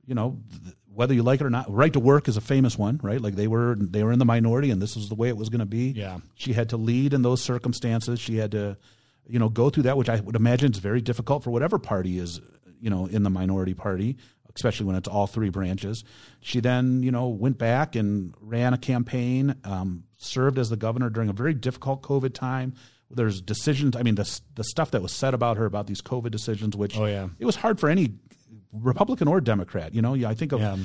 [0.07, 0.39] you know.
[0.65, 3.21] th- Whether you like it or not, right to work is a famous one, right?
[3.21, 5.49] Like they were they were in the minority, and this was the way it was
[5.49, 5.93] going to be.
[5.93, 6.19] Yeah.
[6.35, 8.19] she had to lead in those circumstances.
[8.19, 8.77] She had to,
[9.29, 12.19] you know, go through that, which I would imagine is very difficult for whatever party
[12.19, 12.41] is,
[12.81, 14.17] you know, in the minority party,
[14.57, 16.03] especially when it's all three branches.
[16.41, 21.09] She then, you know, went back and ran a campaign, um, served as the governor
[21.09, 22.75] during a very difficult COVID time.
[23.11, 23.97] There's decisions.
[23.97, 26.99] I mean, the the stuff that was said about her about these COVID decisions, which
[26.99, 27.29] Oh, yeah.
[27.39, 28.13] it was hard for any
[28.73, 29.95] Republican or Democrat.
[29.95, 30.77] You know, I think of Yeah.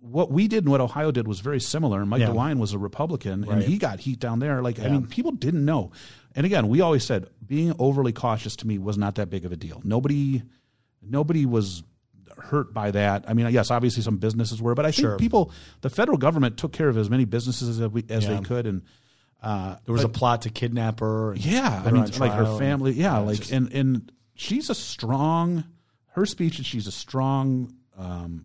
[0.00, 2.04] what we did and what Ohio did was very similar.
[2.04, 2.30] Mike Yeah.
[2.30, 4.60] DeWine was a Republican, and he got heat down there.
[4.60, 5.92] Like, I mean, people didn't know.
[6.34, 9.52] And again, we always said being overly cautious to me was not that big of
[9.52, 9.80] a deal.
[9.84, 10.42] Nobody,
[11.00, 11.84] nobody was
[12.42, 13.24] hurt by that.
[13.28, 15.16] I mean, yes, obviously some businesses were, but I think Sure.
[15.18, 18.34] people, the federal government took care of as many businesses as, we, as Yeah.
[18.36, 18.82] they could, and
[19.42, 21.34] uh, there was a plot to kidnap her.
[21.36, 22.90] yeah, I mean, like her family.
[22.92, 25.64] and- Yeah, like just- and and she's a strong.
[26.14, 28.44] Her speech, is she's a strong, um,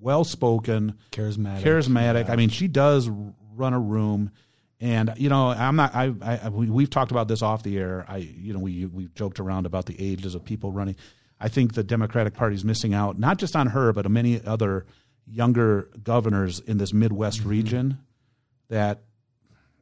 [0.00, 1.62] well spoken, charismatic.
[1.62, 2.28] charismatic.
[2.28, 3.08] I mean, she does
[3.54, 4.30] run a room,
[4.80, 5.94] and you know, I'm not.
[5.94, 8.04] I, I we, we've talked about this off the air.
[8.08, 10.96] I, you know, we we joked around about the ages of people running.
[11.44, 14.40] I think the Democratic Party is missing out, not just on her, but on many
[14.44, 14.86] other
[15.26, 17.98] younger governors in this Midwest region.
[18.68, 19.02] That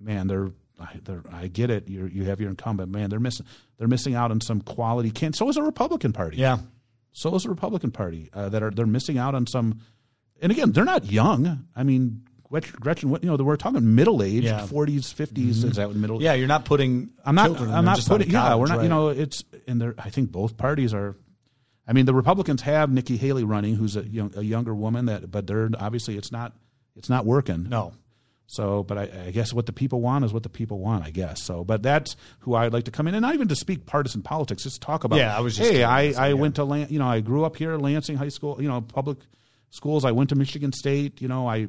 [0.01, 0.51] man, they're.
[0.81, 1.89] I, they're, I get it.
[1.89, 3.11] You you have your incumbent, man.
[3.11, 3.45] They're missing.
[3.77, 5.11] They're missing out on some quality.
[5.11, 6.39] Can so is a Republican Party.
[6.39, 6.57] Yeah,
[7.13, 9.81] So is the Republican Party uh, that are they're missing out on some.
[10.41, 11.67] And again, they're not young.
[11.77, 14.61] I mean, Gretchen, you know, we're talking middle age, Yeah.
[14.67, 15.65] 40s, 50s.
[15.65, 16.23] Is that what middle?
[16.23, 16.33] yeah.
[16.33, 17.11] You're not putting.
[17.27, 17.61] I'm not.
[17.61, 18.33] I'm not just out of putting.
[18.33, 18.79] Yeah, we're not.
[18.79, 18.83] right.
[18.85, 19.95] You know, it's and they're.
[19.99, 21.15] I think both parties are.
[21.91, 25.29] I mean, the Republicans have Nikki Haley running, who's a, young, a younger woman that,
[25.29, 26.55] but they're obviously it's not.
[26.95, 27.69] It's not working.
[27.69, 27.95] No.
[28.47, 31.05] So, but I, I guess what the people want is what the people want.
[31.05, 31.65] I guess so.
[31.65, 34.63] But that's who I'd like to come in, and not even to speak partisan politics.
[34.63, 35.19] Just talk about.
[35.19, 35.83] Yeah, I was Hey.
[35.83, 36.33] I, I yeah.
[36.35, 38.61] went to Lan- you know I grew up here, Lansing High School.
[38.63, 39.19] You know, public
[39.71, 40.05] schools.
[40.05, 41.21] I went to Michigan State.
[41.21, 41.69] You know, I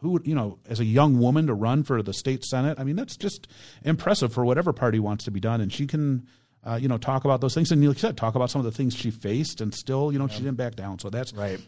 [0.00, 2.78] who you know as a young woman to run for the state senate.
[2.78, 3.48] I mean, that's just
[3.82, 6.26] impressive for whatever party wants to be done, and she can.
[6.64, 8.64] Uh, you know, talk about those things, and like you said, talk about some of
[8.64, 10.98] the things she faced, and still, you know, she didn't back down.
[10.98, 11.60] So that's Right.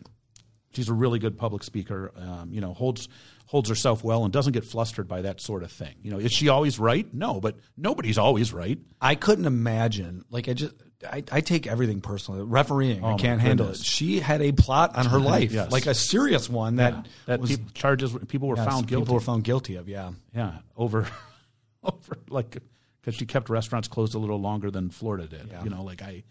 [0.74, 2.12] she's a really good public speaker.
[2.16, 3.08] Um, you know, holds
[3.46, 5.94] holds herself well and doesn't get flustered by that sort of thing.
[6.02, 7.12] You know, is she always right?
[7.12, 8.78] No, but nobody's always right.
[9.00, 10.24] I couldn't imagine.
[10.30, 10.72] Like I just,
[11.08, 12.42] I, I take everything personally.
[12.44, 13.80] Refereeing, I can't handle goodness.
[13.80, 13.86] it.
[13.86, 15.72] She had a plot on her life, Yes.
[15.72, 19.02] like a serious one that That was peop- charges people were yes, found guilty.
[19.04, 19.88] People were found guilty of.
[19.88, 20.10] Yeah.
[20.34, 21.08] yeah, over
[21.82, 22.58] over like
[23.00, 25.48] because she kept restaurants closed a little longer than Florida did.
[25.50, 25.64] Yeah.
[25.64, 26.24] You know, like I.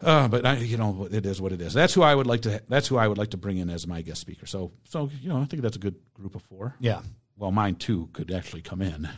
[0.00, 1.74] Uh, but I, you know, it is what it is.
[1.74, 2.62] That's who I would like to.
[2.68, 4.46] That's who I would like to bring in as my guest speaker.
[4.46, 6.74] So, so you know, I think that's a good group of four.
[6.80, 7.02] Yeah.
[7.36, 9.08] Well, mine too could actually come in.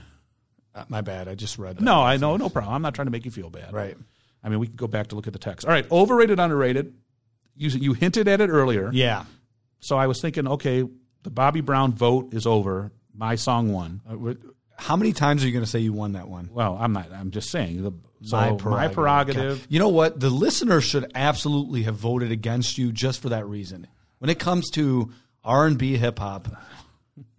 [0.74, 1.28] Uh, my bad.
[1.28, 1.76] I just read.
[1.76, 1.84] That.
[1.84, 2.74] No, I know, no problem.
[2.74, 3.72] I'm not trying to make you feel bad.
[3.72, 3.96] Right.
[4.42, 5.66] I mean, we can go back to look at the text.
[5.66, 6.94] All right, overrated, underrated.
[7.54, 8.90] You you hinted at it earlier.
[8.92, 9.24] Yeah.
[9.80, 10.84] So I was thinking, okay,
[11.22, 12.92] the Bobby Brown vote is over.
[13.14, 14.00] My song won.
[14.08, 14.34] Uh,
[14.82, 16.50] How many times are you going to say you won that one?
[16.52, 17.12] Well, I'm not.
[17.12, 17.92] I'm just saying the
[18.24, 18.94] so my my prerogative.
[18.94, 19.66] prerogative.
[19.68, 20.18] You know what?
[20.18, 23.86] The listener should absolutely have voted against you just for that reason.
[24.18, 25.12] When it comes to
[25.44, 26.48] R and B hip hop,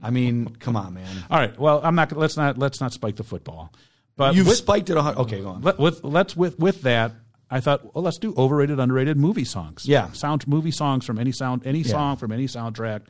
[0.02, 1.24] I mean, come on, man.
[1.30, 1.58] All right.
[1.60, 2.14] Well, I'm not.
[2.14, 2.58] Let's not.
[2.58, 3.74] Let's not spike the football.
[4.16, 4.96] But You've with, spiked it.
[4.96, 5.62] a hun- Okay, go on.
[5.62, 7.12] let, with let's with with that.
[7.52, 9.86] I thought, well, let's do overrated, underrated movie songs.
[9.86, 10.12] Yeah.
[10.14, 13.02] sound movie songs from any sound, any song from any soundtrack.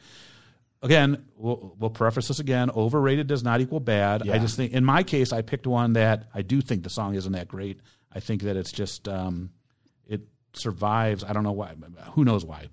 [0.83, 2.69] Again, we'll, we'll preface this again.
[2.69, 4.29] Overrated does not equal bad.
[4.29, 7.15] I just think, in my case, I picked one that I do think the song
[7.15, 7.79] isn't that great.
[8.11, 9.51] I think that it's just um,
[10.07, 11.23] it survives.
[11.23, 11.73] I don't know why.
[12.11, 12.67] Who knows why?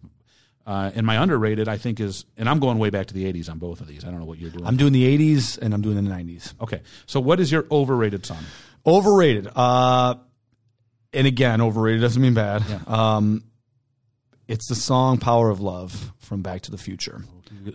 [0.66, 3.48] Uh, and my underrated, I think, is, and I'm going way back to the '80s
[3.48, 4.04] on both of these.
[4.04, 4.66] I don't know what you're doing.
[4.66, 6.52] I'm doing the 80s and I'm doing the 90s.
[6.60, 8.44] okay, so what is your overrated song?
[8.84, 9.48] Overrated.
[9.54, 10.16] Uh,
[11.12, 12.62] and again, overrated doesn't mean bad.
[12.86, 13.44] Um,
[14.48, 17.24] it's the song "Power of Love" from Back to the Future.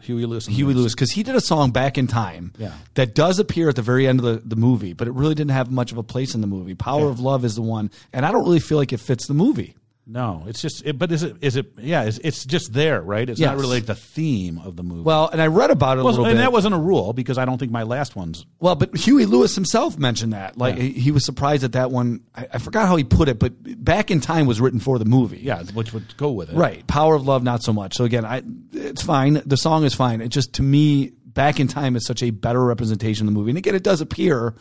[0.04, 0.46] Huey Lewis.
[0.48, 2.72] Huey Lewis, because he did a song back in time Yeah.
[2.96, 5.52] that does appear at the very end of the, the movie, but it really didn't
[5.52, 6.76] have much of a place in the movie.
[6.76, 9.34] Power of Love is the one, and I don't really feel like it fits the
[9.34, 9.76] movie.
[10.08, 10.86] No, it's just.
[10.86, 11.38] It, but is it?
[11.42, 11.74] Is it?
[11.80, 13.28] Yeah, it's, it's just there, right?
[13.28, 15.02] It's not really like the theme of the movie.
[15.02, 16.42] Well, and I read about it a Well, little and bit.
[16.42, 18.46] that wasn't a rule because I don't think my last one's.
[18.60, 20.58] Well, but Huey Lewis himself mentioned that.
[20.60, 20.84] Like Yeah.
[20.84, 22.22] he, he was surprised at that one.
[22.36, 25.06] I, I forgot how he put it, but back in time was written for the
[25.06, 25.40] movie.
[25.40, 26.56] Yeah, which would go with it.
[26.56, 26.86] Right.
[26.86, 27.96] Power of Love, not so much.
[27.96, 29.42] So again, I it's fine.
[29.46, 30.22] The song is fine.
[30.22, 33.50] It just to me, Back in Time is such a better representation of the movie.
[33.52, 34.54] And again, it does appear,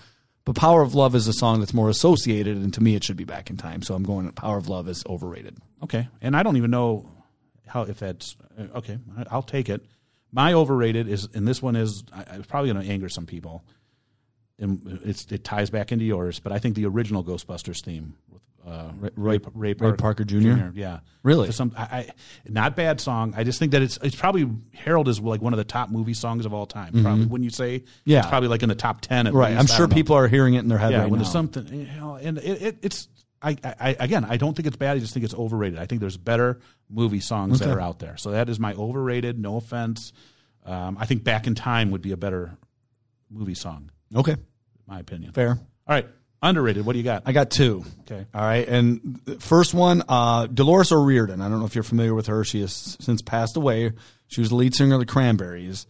[0.44, 3.16] but Power of Love is a song that's more associated, and to me, it should
[3.16, 3.82] be Back in Time.
[3.82, 4.30] So I'm going.
[4.32, 5.56] Power of Love is overrated.
[5.82, 7.08] Okay, and I don't even know
[7.66, 8.98] how if that's uh, okay.
[9.30, 9.84] I'll take it.
[10.32, 13.64] My overrated is, and this one is I, probably going to anger some people.
[14.58, 18.14] And it ties back into yours, but I think the original Ghostbusters theme
[18.66, 20.70] uh, Ray- Ray, Ray Parker Jr.?
[20.74, 21.46] Yeah, Really?
[21.46, 22.08] For Some I, I
[22.48, 23.34] not bad song.
[23.36, 26.14] I just think that it's it's probably Harold is like one of the top movie
[26.14, 27.02] songs of all time.
[27.02, 27.86] Probably when you say Mm-hmm.
[28.10, 28.18] Yeah.
[28.20, 29.26] it's probably like in the top ten.
[29.26, 29.50] At Right.
[29.50, 29.60] least.
[29.60, 31.24] I'm sure don't know people are hearing it in their head yeah, right when now.
[31.24, 33.08] there's something, you know, and it, it, it's.
[33.42, 34.96] I, I again, I don't think it's bad.
[34.96, 35.78] I just think it's overrated.
[35.78, 38.16] I think there's better movie songs that are out there.
[38.16, 39.38] So that is my overrated.
[39.38, 40.14] No offense.
[40.64, 42.56] Um, I think Back in Time would be a better
[43.30, 44.36] movie song, okay.
[44.86, 45.32] my opinion.
[45.32, 45.50] Fair.
[45.50, 45.58] All
[45.94, 46.08] right,
[46.44, 46.84] underrated.
[46.86, 47.22] What do you got?
[47.26, 47.84] I got two.
[48.02, 48.24] Okay.
[48.34, 48.66] All right.
[48.68, 51.40] And first one, uh, Dolores O'Riordan.
[51.40, 52.44] I don't know if you're familiar with her.
[52.44, 53.92] She has since passed away.
[54.28, 55.86] She was the lead singer of the Cranberries.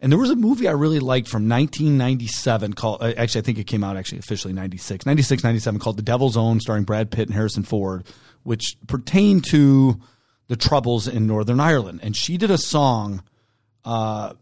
[0.00, 3.58] And there was a movie I really liked from 1997 called, uh, actually, I think
[3.58, 7.28] it came out actually officially 96, 96, 97 called The Devil's Own, starring Brad Pitt
[7.28, 8.06] and Harrison Ford,
[8.42, 10.00] which pertained to
[10.48, 12.00] the troubles in Northern Ireland.
[12.02, 13.22] And she did a song
[13.84, 14.34] uh,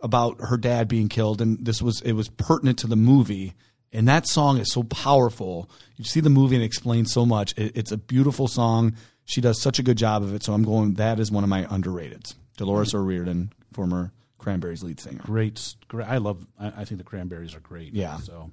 [0.00, 3.54] about her dad being killed, and this was it was pertinent to the movie.
[3.92, 5.68] And that song is so powerful.
[5.96, 7.52] You see the movie and it explains so much.
[7.58, 8.94] It, it's a beautiful song.
[9.24, 10.42] She does such a good job of it.
[10.42, 10.94] So I'm going.
[10.94, 12.34] That is one of my underrateds.
[12.56, 15.20] Dolores O'Riordan, former Cranberries lead singer.
[15.24, 16.08] great, great.
[16.08, 16.46] I love.
[16.58, 17.94] I, I think the Cranberries are great.
[17.94, 18.18] Yeah.
[18.18, 18.50] So, all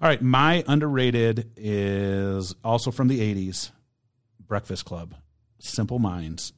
[0.00, 3.70] right, my underrated is also from the '80s.
[4.46, 5.14] Breakfast Club,
[5.58, 6.54] Simple Minds.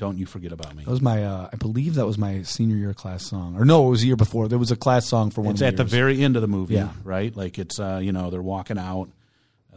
[0.00, 0.82] Don't you forget about me.
[0.84, 1.22] That was my.
[1.24, 4.06] Uh, I believe that was my senior year class song, or no, it was a
[4.06, 4.48] year before.
[4.48, 5.52] There was a class song for one.
[5.52, 5.90] It's at the years.
[5.92, 6.88] very end of the movie, Yeah.
[7.04, 7.36] right?
[7.36, 9.10] Like it's uh, you know they're walking out,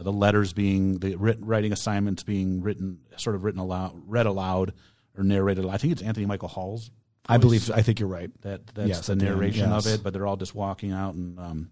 [0.00, 4.24] uh, the letters being the writ- writing assignments being written, sort of written aloud, read
[4.26, 4.72] aloud
[5.16, 5.66] or narrated.
[5.66, 6.90] I think it's Anthony Michael Hall's.
[7.28, 7.70] I believe.
[7.70, 8.30] I think you're right.
[8.40, 9.94] that that's Yes, the at the end, narration of yes.
[9.96, 11.70] it, but they're all just walking out and um,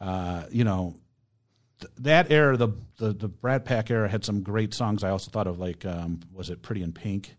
[0.00, 0.94] uh, you know
[1.80, 5.02] th- that era, the, the the Brat Pack era had some great songs.
[5.04, 7.36] I also thought of like um, was it Pretty in Pink?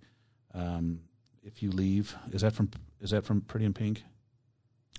[0.54, 1.02] Um,
[1.44, 2.70] if you leave, is that from
[3.02, 4.04] is that from Pretty in Pink?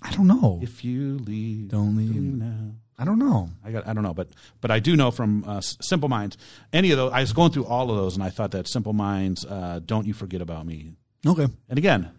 [0.01, 0.59] I don't know.
[0.63, 2.15] If you leave, Don't leave.
[2.15, 2.71] now.
[2.97, 3.49] I don't know.
[3.63, 4.29] I got I don't know, but
[4.61, 6.37] but I do know from uh, Simple Minds.
[6.73, 8.93] Any of those, I was going through all of those, and I thought that Simple
[8.93, 10.93] Minds, uh, "Don't You Forget About Me."
[11.25, 11.47] Okay.
[11.69, 12.11] And again,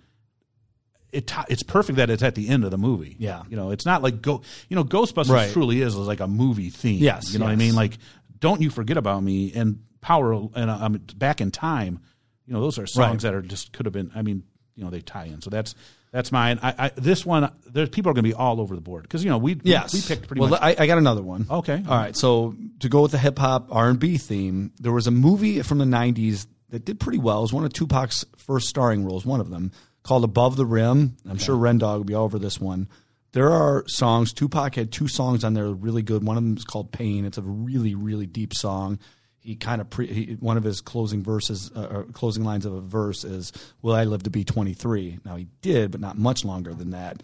[1.12, 3.16] it ti- it's perfect that it's at the end of the movie.
[3.18, 3.42] Yeah.
[3.48, 4.42] you know, it's not like go.
[4.68, 5.52] You know, Ghostbusters Right.
[5.52, 7.00] truly is, is like a movie theme.
[7.02, 7.74] Yes, you know what I mean.
[7.74, 7.98] Like,
[8.38, 12.00] "Don't You Forget About Me" and "Power" and uh, um, "Back in Time."
[12.46, 13.30] You know, those are songs Right.
[13.30, 14.10] that are just could have been.
[14.14, 14.42] I mean,
[14.74, 15.40] you know, they tie in.
[15.42, 15.74] So that's
[16.12, 16.58] that's mine.
[16.62, 19.22] I, I this one, there's people are going to be all over the board because
[19.24, 19.94] you know we Yes.
[19.94, 20.60] we picked pretty well, much.
[20.62, 21.46] I, I got another one.
[21.50, 21.82] Okay.
[21.88, 22.16] All right.
[22.16, 25.62] So to go with the hip hop R and B theme, there was a movie
[25.62, 27.38] from the '90s that did pretty well.
[27.38, 29.24] It was one of Tupac's first starring roles.
[29.26, 32.38] One of them called "Above the Rim." I'm sure Ren Dog will be all over
[32.38, 32.88] this one.
[33.32, 34.32] There are songs.
[34.34, 36.22] Tupac had two songs on there really good.
[36.22, 38.98] One of them is called "Pain." It's a really, really deep song.
[39.42, 42.72] He kind of pre, he, one of his closing verses, uh, or closing lines of
[42.72, 43.52] a verse is,
[43.82, 47.22] "Will I live to be 23?" Now he did, but not much longer than that.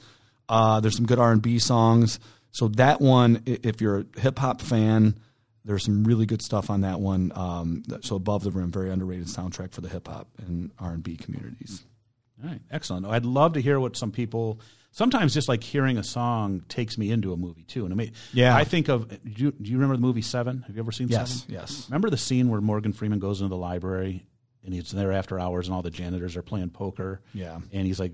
[0.49, 2.19] Uh, there's some good R and B songs.
[2.51, 5.15] So that one, if you're a hip hop fan,
[5.65, 7.31] there's some really good stuff on that one.
[7.35, 11.03] Um, so above the rim, very underrated soundtrack for the hip hop and R and
[11.03, 11.85] B communities.
[12.43, 13.07] All right, excellent.
[13.07, 14.61] I'd love to hear what some people.
[14.91, 18.13] Sometimes just like hearing a song takes me into a movie too, and I mean,
[18.33, 18.57] Yeah.
[18.57, 19.09] I think of.
[19.09, 20.63] Do you, do you remember the movie Seven?
[20.67, 21.55] Have you ever seen Yes, Seven?
[21.55, 21.87] yes.
[21.89, 24.25] Remember the scene where Morgan Freeman goes into the library
[24.65, 27.21] and he's there after hours, and all the janitors are playing poker.
[27.35, 27.59] Yeah.
[27.73, 28.13] and he's like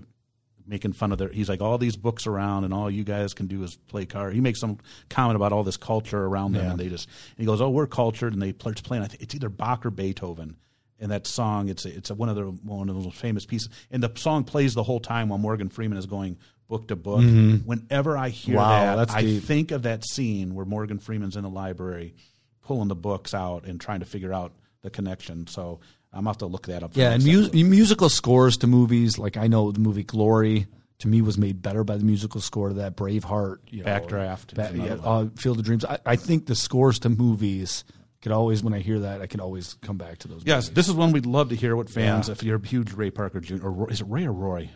[0.67, 1.29] making fun of their.
[1.29, 4.35] He's like all these books around, and all you guys can do is play cards.
[4.35, 6.71] He makes some comment about all this culture around them, Yeah.
[6.73, 7.09] and they just.
[7.37, 9.05] And he goes, "Oh, we're cultured," and they play playing.
[9.05, 10.57] I think it's either Bach or Beethoven.
[11.01, 13.69] And that song, it's a, it's a, one of the one of those famous pieces,
[13.91, 17.21] and the song plays the whole time while Morgan Freeman is going book to book.
[17.65, 19.43] Whenever I hear Wow, that, I deep.
[19.45, 22.15] think of that scene where Morgan Freeman's in the library,
[22.63, 25.47] pulling the books out and trying to figure out the connection.
[25.47, 25.81] So
[26.13, 26.95] I'm have to look that up.
[26.95, 30.67] for Yeah, and mu- musical scores to movies, like I know the movie Glory
[31.01, 34.55] to me was made better by the musical score to that Braveheart, you know, Backdraft
[34.55, 35.85] Ba- yeah, uh, Field of Dreams.
[35.85, 37.85] I, I think the scores to movies
[38.23, 40.45] could always, when I hear that, I can always come back to those.
[40.47, 40.75] Yes, movies.
[40.77, 42.29] this is one we'd love to hear what fans.
[42.29, 42.33] Yeah.
[42.33, 43.67] If you're a huge Ray Parker Jr.
[43.67, 44.71] or is it Ray or Roy?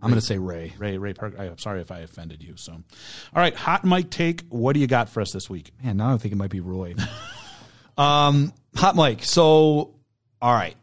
[0.00, 0.72] I'm going to say Ray.
[0.78, 1.38] Ray Ray Parker.
[1.38, 2.54] I'm sorry if I offended you.
[2.56, 2.82] So, all
[3.34, 4.42] right, hot mic take.
[4.48, 5.72] What do you got for us this week?
[5.82, 6.94] Man, now I think it might be Roy.
[7.98, 9.24] um, hot mic.
[9.24, 9.96] So,
[10.40, 10.76] all right,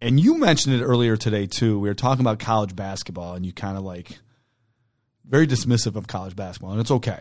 [0.00, 1.78] and you mentioned it earlier today too.
[1.78, 4.18] We were talking about college basketball, and you kind of like
[5.26, 7.20] very dismissive of college basketball, and it's okay.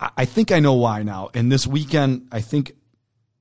[0.00, 1.30] I, I think I know why now.
[1.34, 2.72] And this weekend, I think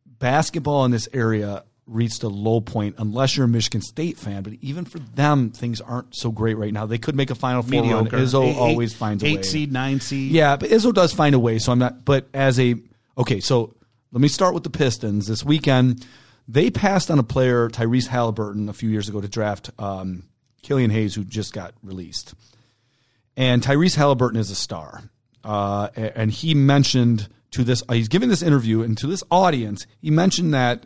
[0.06, 4.44] basketball in this area reached a low point unless you're a Michigan State fan.
[4.44, 6.86] But even for them, things aren't so great right now.
[6.86, 7.90] They could make a Final Four run.
[8.06, 8.18] Mediocre.
[8.18, 9.44] Izzo Eight- always eight- finds a eight way.
[9.44, 10.32] seed, nine seed.
[10.32, 11.60] Yeah, but Izzo does find a way.
[11.60, 12.06] So I'm not.
[12.06, 12.76] But as a
[13.18, 13.76] okay, so
[14.12, 16.06] let me start with the Pistons this weekend.
[16.48, 20.24] They passed on a player, Tyrese Halliburton, a few years ago to draft um,
[20.64, 22.34] Killian Hayes, who just got released.
[23.38, 25.04] And Tyrese Halliburton is a star,
[25.44, 27.82] uh, and he mentioned to this.
[27.88, 30.84] Uh, he's giving this interview, and to this audience, he mentioned that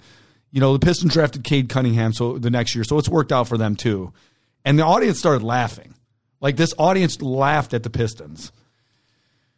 [0.56, 3.50] you know the Pistons drafted Cade Cunningham so the next year, so it's worked out
[3.50, 4.14] for them too.
[4.64, 5.94] And the audience started laughing,
[6.40, 8.54] like this audience laughed at the Pistons.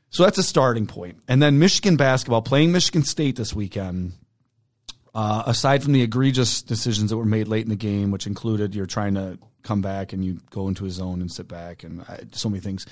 [0.09, 1.21] So that's a starting point.
[1.27, 4.13] And then Michigan basketball, playing Michigan State this weekend,
[5.13, 8.73] uh, aside from the egregious decisions that were made late in the game, which included
[8.73, 12.01] you're trying to come back and you go into a zone and sit back and
[12.09, 12.87] uh, so many things,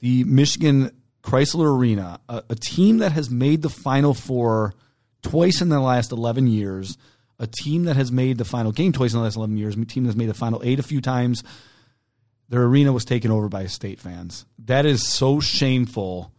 [0.00, 0.90] the Michigan
[1.22, 4.74] Crisler Arena, a, a team that has made the Final Four
[5.22, 6.98] twice in the last 11 years,
[7.38, 9.84] a team that has made the final game twice in the last 11 years, a
[9.84, 11.42] team that's made the final eight a few times,
[12.48, 14.46] their arena was taken over by state fans.
[14.58, 16.32] That is so shameful.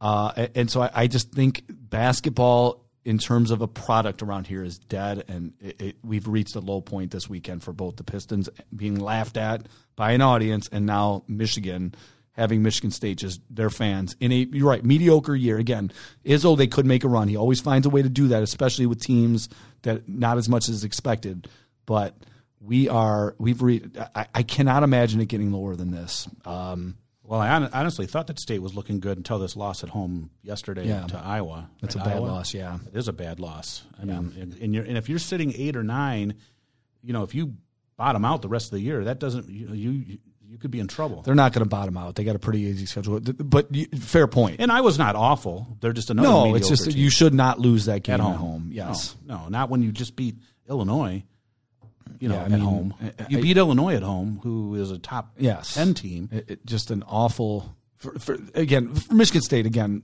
[0.00, 4.64] Uh, and so I, I just think basketball, in terms of a product around here,
[4.64, 5.24] is dead.
[5.28, 8.98] And it, it, we've reached a low point this weekend for both the Pistons being
[8.98, 11.94] laughed at by an audience and now Michigan
[12.32, 15.92] having Michigan State just their fans in a you're right mediocre year again.
[16.24, 17.28] Izzo they could make a run.
[17.28, 19.48] He always finds a way to do that, especially with teams
[19.82, 21.48] that not as much as expected.
[21.86, 22.14] But
[22.60, 26.28] we are we've re- I, I cannot imagine it getting lower than this.
[26.44, 29.88] Um, Well, I hon- honestly thought that state was looking good until this loss at
[29.90, 31.06] home yesterday Yeah.
[31.08, 31.68] to Iowa.
[31.80, 32.26] That's Right, a bad Iowa?
[32.26, 32.78] loss, yeah.
[32.92, 33.82] It is a bad loss.
[34.00, 36.34] I mean, and, and, and if you're sitting eight or nine,
[37.02, 37.54] you know, if you
[37.96, 40.18] bottom out the rest of the year, that doesn't you you,
[40.52, 41.22] you could be in trouble.
[41.22, 42.14] they're not going to bottom out.
[42.14, 43.18] They got a pretty easy schedule.
[43.20, 44.56] But you, fair point.
[44.60, 45.66] And I was not awful.
[45.80, 46.28] They're just another.
[46.28, 48.36] no, it's just team you should not lose that game at at home.
[48.36, 48.68] home.
[48.72, 49.16] Yes.
[49.26, 50.36] No, no, not when you just beat
[50.68, 51.22] Illinois.
[52.20, 54.90] You know, Yeah, at mean, home, I- you I- beat Illinois at home, who is
[54.90, 55.74] a top Yes.
[55.74, 56.28] ten team.
[56.30, 57.74] It, it- just an awful.
[57.94, 60.02] For, for, again, for Michigan State, again,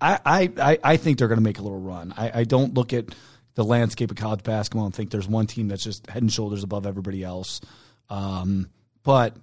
[0.00, 2.12] I, I, I- I think they're going to make a little run.
[2.16, 3.06] I, I don't look at
[3.54, 6.62] the landscape of college basketball and think there's one team that's just head and shoulders
[6.64, 7.60] above everybody else.
[8.08, 8.68] Um,
[9.02, 9.36] but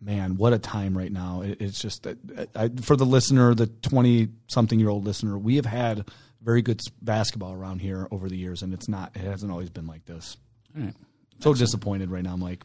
[0.00, 1.42] man, what a time right now!
[1.42, 2.18] It, it's just that
[2.54, 6.08] I, for the listener, the twenty something year old listener, we have had
[6.42, 9.12] very good basketball around here over the years, and it's not.
[9.14, 10.36] It hasn't always been like this.
[10.76, 10.94] All right.
[11.40, 12.62] So disappointed right now, I'm like,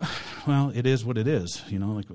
[0.46, 1.62] Well, it is what it is.
[1.68, 2.06] You know, like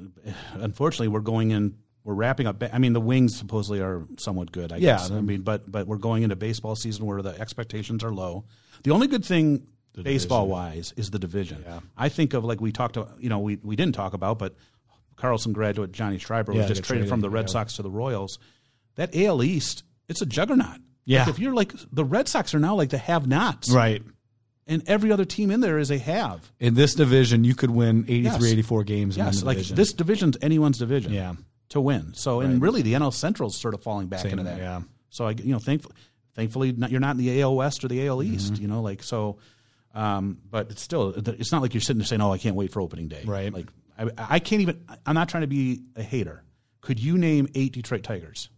[0.54, 1.78] unfortunately, we're going in.
[2.04, 2.62] We're wrapping up.
[2.72, 4.72] I mean, the wings supposedly are somewhat good.
[4.72, 5.10] I Yeah, guess.
[5.12, 8.46] I mean, but but we're going into baseball season where the expectations are low.
[8.84, 9.66] The only good thing,
[10.04, 11.64] baseball wise, is the division.
[11.66, 11.80] Yeah.
[11.98, 12.98] I think of like we talked.
[12.98, 14.56] about, You know, we we didn't talk about, but
[15.16, 17.54] Carlson graduate Johnny Schreiber Yeah, was just traded, traded, from the Red yeah.
[17.54, 18.38] Sox to the Royals.
[18.96, 20.80] That AL East, it's a juggernaut.
[21.06, 21.20] Yeah.
[21.22, 24.02] Like if you're like the Red Sox are now like the have-nots, Right.
[24.68, 26.52] and every other team in there is a have.
[26.60, 28.44] In this division, you could win 83, Yes.
[28.44, 29.18] 84 games.
[29.18, 29.76] Yes, like division.
[29.76, 31.14] this division's anyone's division.
[31.14, 31.34] Yeah.
[31.70, 32.14] to win.
[32.14, 34.58] So, and really, the NL Central's sort of falling back Same, into that.
[34.60, 34.82] yeah.
[35.10, 35.96] So, I, you know, thankfully,
[36.36, 38.54] thankfully, not, you're not in the AL West or the AL East.
[38.54, 38.62] Mm-hmm.
[38.62, 39.38] You know, like so.
[39.96, 42.72] Um, but it's still, it's not like you're sitting there saying, "Oh, I can't wait
[42.72, 43.52] for opening day." Right.
[43.54, 44.84] Like, I, I can't even.
[45.06, 46.44] I'm not trying to be a hater.
[46.82, 48.50] Could you name eight Detroit Tigers?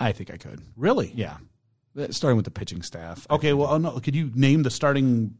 [0.00, 0.60] I think I could.
[0.76, 1.12] Really?
[1.14, 1.36] Yeah.
[1.98, 3.26] Uh, Starting with the pitching staff.
[3.30, 3.52] Okay.
[3.52, 4.00] Well, oh, no.
[4.00, 5.34] Could you name the starting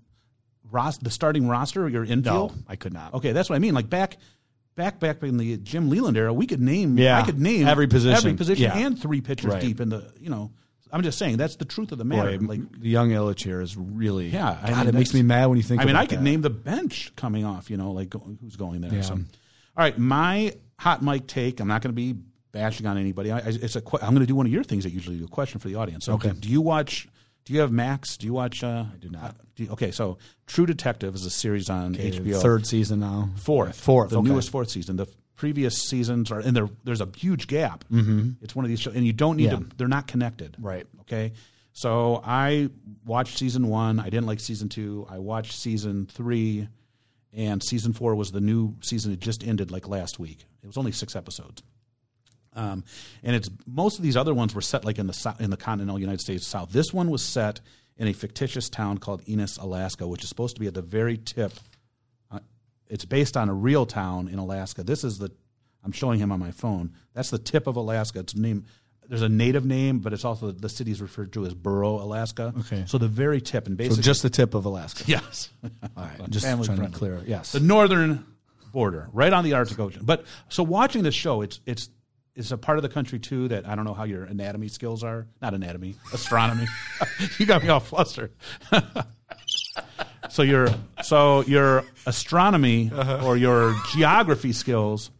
[0.71, 2.55] ros- the starting roster or your No, infield?
[2.69, 3.15] I could not.
[3.15, 3.75] Okay, that's what I mean.
[3.75, 4.19] Like back,
[4.77, 6.97] back, back in the Jim Leyland era, we could name.
[6.99, 8.17] Yeah, I could name every position.
[8.17, 8.79] every position, Yeah.
[8.79, 9.61] and three pitchers Right.
[9.61, 10.13] deep in the.
[10.21, 10.53] You know,
[10.93, 12.39] I'm just saying that's the truth of the matter.
[12.39, 14.29] Boy, like, the young Ilitch here is really.
[14.29, 15.81] Yeah, I God, mean, it makes me mad when you think.
[15.81, 16.25] I mean, I could that.
[16.25, 17.71] name the bench coming off.
[17.71, 18.93] You know, like who's going there.
[18.93, 19.03] Yeah.
[19.03, 19.23] So, All
[19.77, 21.61] right, my hot mic take.
[21.61, 22.17] I'm not going to be
[22.53, 23.31] bashing on anybody.
[23.31, 23.83] I, I, it's a.
[24.03, 25.25] I'm going to do one of your things that usually do.
[25.25, 26.07] A question for the audience.
[26.07, 26.33] So Okay.
[26.33, 27.09] Do, you watch?
[27.45, 28.17] Do you have Max?
[28.17, 28.63] Do you watch?
[28.63, 29.37] Uh, I do not.
[29.57, 32.41] Do you, okay, so True Detective is a series on HBO.
[32.41, 33.31] Third season now.
[33.37, 34.29] fourth, Fourth, the okay.
[34.29, 34.97] newest fourth season.
[34.97, 35.07] The
[35.41, 37.83] previous seasons are, and there, there's a huge gap.
[37.91, 38.33] Mm-hmm.
[38.43, 39.57] It's one of these shows, and you don't need Yeah.
[39.57, 39.67] to.
[39.79, 40.55] They're not connected.
[40.61, 40.87] Right.
[41.01, 41.33] Okay.
[41.73, 42.69] So I
[43.07, 43.99] watched season one.
[44.01, 45.07] I didn't like season two.
[45.09, 46.69] I watched season three,
[47.33, 49.13] and season four was the new season.
[49.15, 50.45] It just ended like last week.
[50.63, 51.63] It was only six episodes.
[52.55, 52.85] Um,
[53.23, 55.99] and it's most of these other ones were set like in the in the continental
[55.99, 56.71] United States South.
[56.71, 57.61] This one was set
[57.97, 61.17] in a fictitious town called Ennis, Alaska, which is supposed to be at the very
[61.17, 61.53] tip.
[62.91, 64.83] It's based on a real town in Alaska.
[64.83, 65.31] This is the
[65.85, 66.93] I'm showing him on my phone.
[67.15, 68.21] That's the tip of Alaska.
[68.21, 68.67] It's named.
[69.09, 72.55] There's a native name, but it's also the city is referred to as Barrow, Alaska.
[72.61, 72.85] Okay.
[72.87, 75.05] So the very tip, and So basically, just the tip of Alaska.
[75.09, 75.51] yes.
[75.65, 76.21] All right.
[76.31, 76.87] Just trying friendly.
[76.87, 77.27] to clear it.
[77.27, 77.53] Yes.
[77.53, 78.25] the northern
[78.73, 80.03] border, right on the Arctic Ocean.
[80.05, 81.89] But so watching this show, it's it's
[82.37, 85.03] it's a part of the country too that I don't know how your anatomy skills
[85.03, 85.27] are.
[85.43, 86.67] Not anatomy, astronomy.
[87.39, 88.33] you got me all flustered.
[90.29, 90.69] so your
[91.11, 93.27] so your astronomy Uh-huh.
[93.27, 95.11] or your geography skills,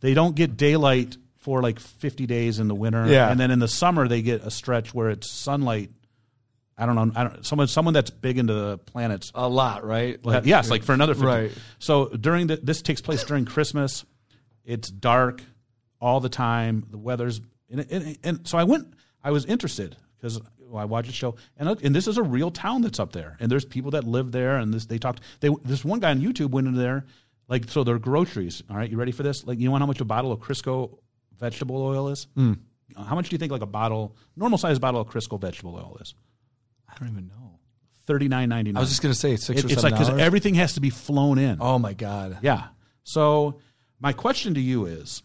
[0.00, 3.30] they don't get daylight for like 50 days in the winter, Yeah.
[3.30, 5.90] and then in the summer they get a stretch where it's sunlight.
[6.76, 7.12] I don't know.
[7.14, 10.18] I don't, someone someone that's big into the planets a lot, right?
[10.24, 11.26] well, yes, like for another 50.
[11.26, 11.52] Right.
[11.78, 14.04] So during the this takes place during Christmas.
[14.64, 15.42] It's dark
[16.00, 16.86] all the time.
[16.90, 18.86] The weather's and, and, and so I went.
[19.22, 20.40] I was interested because
[20.76, 23.36] I watched the show and look, and this is a real town that's up there,
[23.40, 25.20] and there's people that live there, and this they talked.
[25.40, 27.06] They this one guy on YouTube went into there,
[27.48, 28.62] like so their groceries.
[28.70, 29.46] All right, you ready for this?
[29.46, 30.98] Like you know how much a bottle of Crisco
[31.38, 32.26] vegetable oil is?
[32.34, 32.54] Hmm.
[32.96, 35.76] Uh, How much do you think like a bottle, normal size bottle of Crisco vegetable
[35.76, 36.14] oil is?
[36.88, 37.58] I don't even know.
[38.06, 38.78] Thirty nine ninety nine.
[38.78, 40.90] I was just going to say six or it's like because everything has to be
[40.90, 41.58] flown in.
[41.60, 42.38] oh my god.
[42.42, 42.68] Yeah.
[43.04, 43.60] So
[44.00, 45.22] my question to you is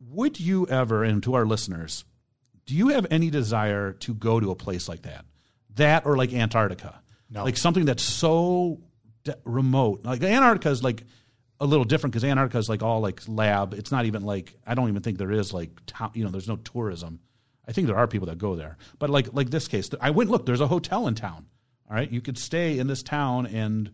[0.00, 2.04] would you ever and to our listeners,
[2.68, 5.24] do you have any desire to go to a place like that?
[5.76, 7.00] That or like Antarctica?
[7.30, 7.42] No.
[7.42, 8.82] Like something that's so
[9.24, 10.04] de- remote.
[10.04, 11.04] Like Antarctica is like
[11.60, 13.72] a little different because Antarctica is like all like lab.
[13.72, 16.46] It's not even like I don't even think there is like to- you know there's
[16.46, 17.20] no tourism.
[17.66, 20.28] I think there are people that go there, but like like this case, I went
[20.28, 20.44] look.
[20.44, 21.46] There's a hotel in town.
[21.88, 23.90] All right, you could stay in this town and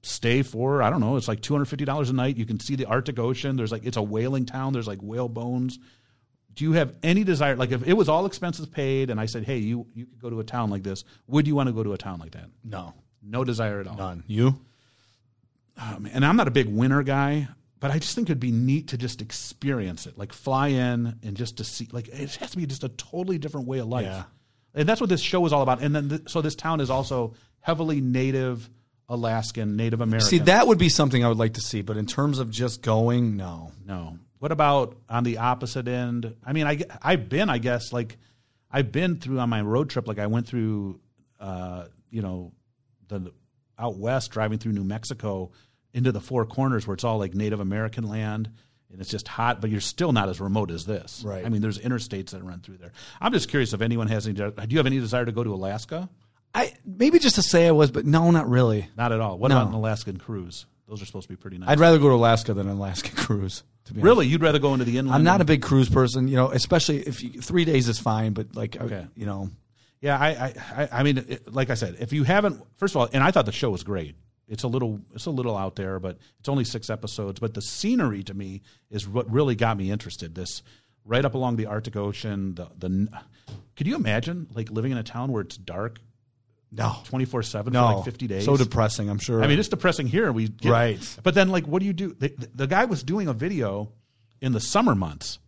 [0.00, 1.16] stay for I don't know.
[1.16, 2.38] It's like two hundred fifty dollars a night.
[2.38, 3.56] You can see the Arctic Ocean.
[3.56, 4.72] There's like it's a whaling town.
[4.72, 5.78] There's like whale bones.
[6.54, 7.56] Do you have any desire?
[7.56, 10.30] Like if it was all expenses paid, and I said, hey, you you could go
[10.30, 12.46] to a town like this, would you want to go to a town like that?
[12.64, 12.94] No.
[13.22, 13.96] No desire at all.
[13.96, 14.24] None.
[14.26, 14.58] You?
[15.76, 17.48] Um, and I'm not a big winner guy,
[17.80, 21.36] but I just think it'd be neat to just experience it, like fly in and
[21.36, 21.88] just to see.
[21.90, 24.24] Like it has to be just a totally different way of life, Yeah.
[24.74, 25.80] and that's what this show is all about.
[25.82, 28.68] And then th- so this town is also heavily Native
[29.08, 30.28] Alaskan, Native American.
[30.28, 32.82] See, that would be something I would like to see, but in terms of just
[32.82, 33.72] going, no.
[33.86, 34.18] No.
[34.42, 36.34] What about on the opposite end?
[36.44, 38.16] I mean, I I've been, I guess, like
[38.72, 40.08] I've been through on my road trip.
[40.08, 40.98] Like I went through,
[41.38, 42.50] uh, you know,
[43.06, 43.32] the
[43.78, 45.52] out west, driving through New Mexico
[45.94, 48.50] into the Four Corners, where it's all like Native American land,
[48.90, 49.60] and it's just hot.
[49.60, 51.22] But you're still not as remote as this.
[51.24, 51.46] Right.
[51.46, 52.90] I mean, there's interstates that run through there.
[53.20, 54.34] I'm just curious if anyone has any.
[54.34, 56.08] Do you have any desire to go to Alaska?
[56.52, 58.88] I maybe just to say I was, but no, not really.
[58.96, 59.38] Not at all.
[59.38, 59.58] What No.
[59.58, 60.66] about an Alaskan cruise?
[60.92, 61.70] Those are supposed to be pretty nice.
[61.70, 63.62] I'd rather go to Alaska than an Alaska cruise.
[63.86, 64.04] To be honest.
[64.04, 65.14] really, you'd rather go into the inland?
[65.14, 66.50] I'm not a big cruise person, you know.
[66.50, 69.06] Especially if you, three days is fine, but like, Okay.
[69.14, 69.48] you know,
[70.02, 73.00] Yeah, I, I, I- I mean, it, like I said, if you haven't, first of
[73.00, 74.16] all, and I thought the show was great.
[74.48, 77.40] It's a little, it's a little out there, but it's only six episodes.
[77.40, 80.34] But the scenery to me is what really got me interested.
[80.34, 80.62] This
[81.06, 82.54] right up along the Arctic Ocean.
[82.56, 83.08] The the,
[83.76, 86.00] could you imagine like living in a town where it's dark
[86.72, 88.44] no, twenty four seven for like fifty days?
[88.44, 89.08] So depressing.
[89.10, 89.42] I'm sure.
[89.42, 90.32] I mean, it's depressing here.
[90.32, 91.18] We get, Right.
[91.22, 92.14] but then like, what do you do?
[92.18, 93.92] The, the guy was doing a video
[94.40, 95.38] in the summer months,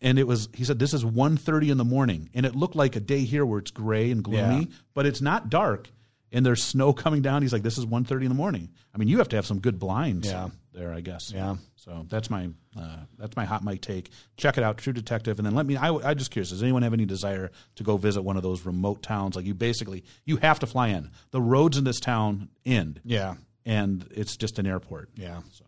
[0.00, 2.96] and it was he said this is 1.30 in the morning, and it looked like
[2.96, 4.76] a day here where it's gray and gloomy, Yeah.
[4.94, 5.90] but it's not dark,
[6.32, 7.42] and there's snow coming down.
[7.42, 8.70] He's like, this is 1.30 in the morning.
[8.94, 10.28] I mean, you have to have some good blinds.
[10.28, 10.48] Yeah.
[10.76, 11.32] There, I guess.
[11.32, 11.56] Yeah.
[11.76, 14.10] So that's my uh, that's my hot mic take.
[14.36, 15.76] Check it out, True Detective, and then let me.
[15.76, 16.50] I, I just curious.
[16.50, 19.34] Does anyone have any desire to go visit one of those remote towns?
[19.34, 21.10] Like you basically you have to fly in.
[21.30, 25.10] The roads in this town end, yeah, and it's just an airport.
[25.16, 25.40] yeah.
[25.52, 25.64] So.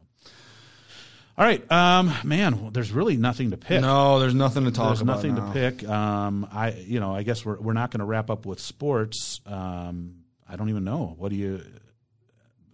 [1.37, 2.61] All right, um, man.
[2.61, 3.81] well, there's really nothing to pick.
[3.81, 5.17] No, there's nothing to talk there's about.
[5.19, 5.47] nothing now.
[5.47, 5.89] to pick.
[5.89, 9.41] Um, I you know I guess we're we're not going to wrap up with sports.
[9.47, 11.15] Um, I don't even know.
[11.17, 11.63] What do you?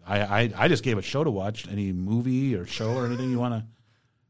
[0.07, 1.67] I, I I just gave a show to watch.
[1.69, 3.67] Any movie or show or anything you want to?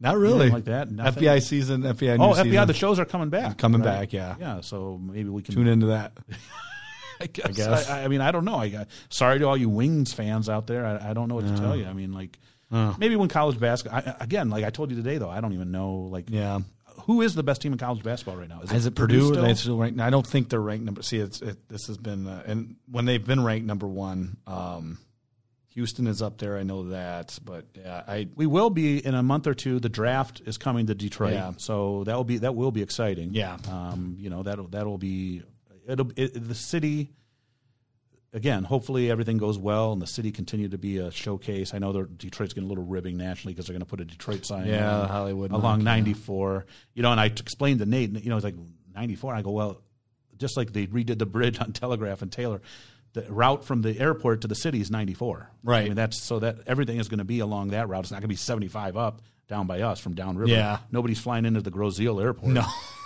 [0.00, 0.90] Not really like that?
[0.90, 1.22] Nothing?
[1.22, 2.18] FBI season, FBI.
[2.18, 2.42] Oh, FBI!
[2.44, 2.66] season.
[2.66, 3.58] The shows are coming back.
[3.58, 4.00] Coming right?
[4.00, 4.34] back, yeah.
[4.38, 4.60] Yeah.
[4.60, 6.12] So maybe we can Tune into that.
[7.20, 7.46] I guess.
[7.46, 7.90] I, guess.
[7.90, 8.56] I, I mean, I don't know.
[8.56, 10.84] I got sorry to all you Wings fans out there.
[10.84, 11.86] I, I don't know what to tell you.
[11.86, 12.38] I mean, like
[12.98, 15.70] maybe when college basketball I, again, like I told you today, though, I don't even
[15.70, 16.60] know like Yeah.
[17.02, 18.60] who is the best team in college basketball right now.
[18.62, 19.28] Is it Purdue?
[19.28, 19.42] still?
[19.42, 20.00] They still ranked?
[20.00, 21.02] I don't think they're ranked number.
[21.02, 24.98] See, it's it, this has been uh, and when they've been ranked number one, um,
[25.74, 26.56] Houston is up there.
[26.56, 29.80] I know that, but yeah, I we will be in a month or two.
[29.80, 31.52] The draft is coming to Detroit, Yeah.
[31.56, 33.34] so that will be that will be exciting.
[33.34, 33.56] Yeah.
[33.68, 35.42] um, you know that'll that'll be
[35.88, 37.10] it'll it, the city.
[38.32, 41.72] Again, hopefully everything goes well and the city continue to be a showcase.
[41.72, 44.44] I know Detroit's getting a little ribbing nationally because they're going to put a Detroit
[44.44, 45.84] sign Yeah, along- Hollywood along mark, yeah.
[45.84, 46.66] 94.
[46.94, 48.56] You know, and I explained to Nate, you know, it's like
[48.92, 49.34] 94.
[49.36, 49.82] I go, well,
[50.36, 52.60] just like they redid the bridge on Telegraph and Taylor,
[53.14, 55.50] the route from the airport to the city is 94.
[55.62, 55.80] Right.
[55.80, 58.00] I mean, that's so that everything is going to be along that route.
[58.00, 60.50] It's not going to be 75 up down by us from downriver.
[60.50, 60.78] Yeah.
[60.90, 62.52] Nobody's flying into the Grosse Ile airport.
[62.52, 62.66] no,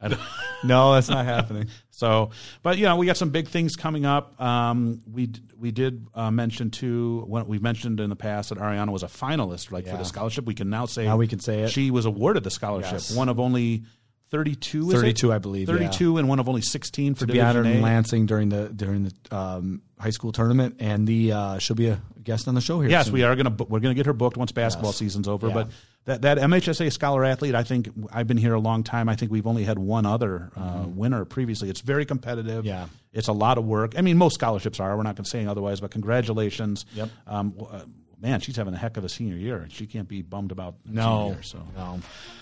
[0.64, 1.68] no, that's not happening.
[1.90, 2.30] so,
[2.62, 4.40] but you know, we got some big things coming up.
[4.40, 7.24] Um, we we did uh, mention too.
[7.26, 10.44] When we've mentioned in the past that Ariana was a finalist, like for the scholarship.
[10.46, 11.70] We can now say Now we can say it.
[11.70, 12.92] She was awarded the scholarship.
[12.92, 13.14] Yes.
[13.14, 13.84] One of only
[14.30, 14.88] thirty-two.
[14.88, 15.00] is it?
[15.00, 15.74] 32, I believe, yeah.
[15.74, 19.04] Thirty-two, and one of only sixteen for to be honored in Lansing during the during
[19.04, 22.80] the um, high school tournament, and the uh, she'll be a guest on the show
[22.80, 22.90] here.
[22.90, 23.14] Yes, soon.
[23.14, 24.98] we are going to we're going to get her booked once basketball Yes.
[24.98, 25.48] season's over.
[25.48, 25.54] Yeah.
[25.54, 25.68] But
[26.04, 29.08] that that MHSA scholar athlete, I think I've been here a long time.
[29.08, 31.68] I think we've only had one other uh, winner previously.
[31.70, 32.60] It's very competitive.
[32.60, 32.68] Mm-hmm.
[32.68, 32.86] Yeah.
[33.12, 33.94] it's a lot of work.
[33.98, 34.96] I mean, most scholarships are.
[34.96, 35.80] We're not going to say otherwise.
[35.80, 36.86] But congratulations.
[36.94, 37.10] Yep.
[37.26, 37.80] Um, uh,
[38.20, 40.74] man, she's having a heck of a senior year, and she can't be bummed about
[40.84, 41.42] No, senior year.
[41.42, 41.82] So, no.
[41.82, 42.00] all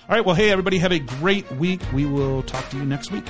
[0.09, 0.25] right.
[0.25, 1.81] Well, hey, everybody, have a great week.
[1.93, 3.25] We will talk to you next week.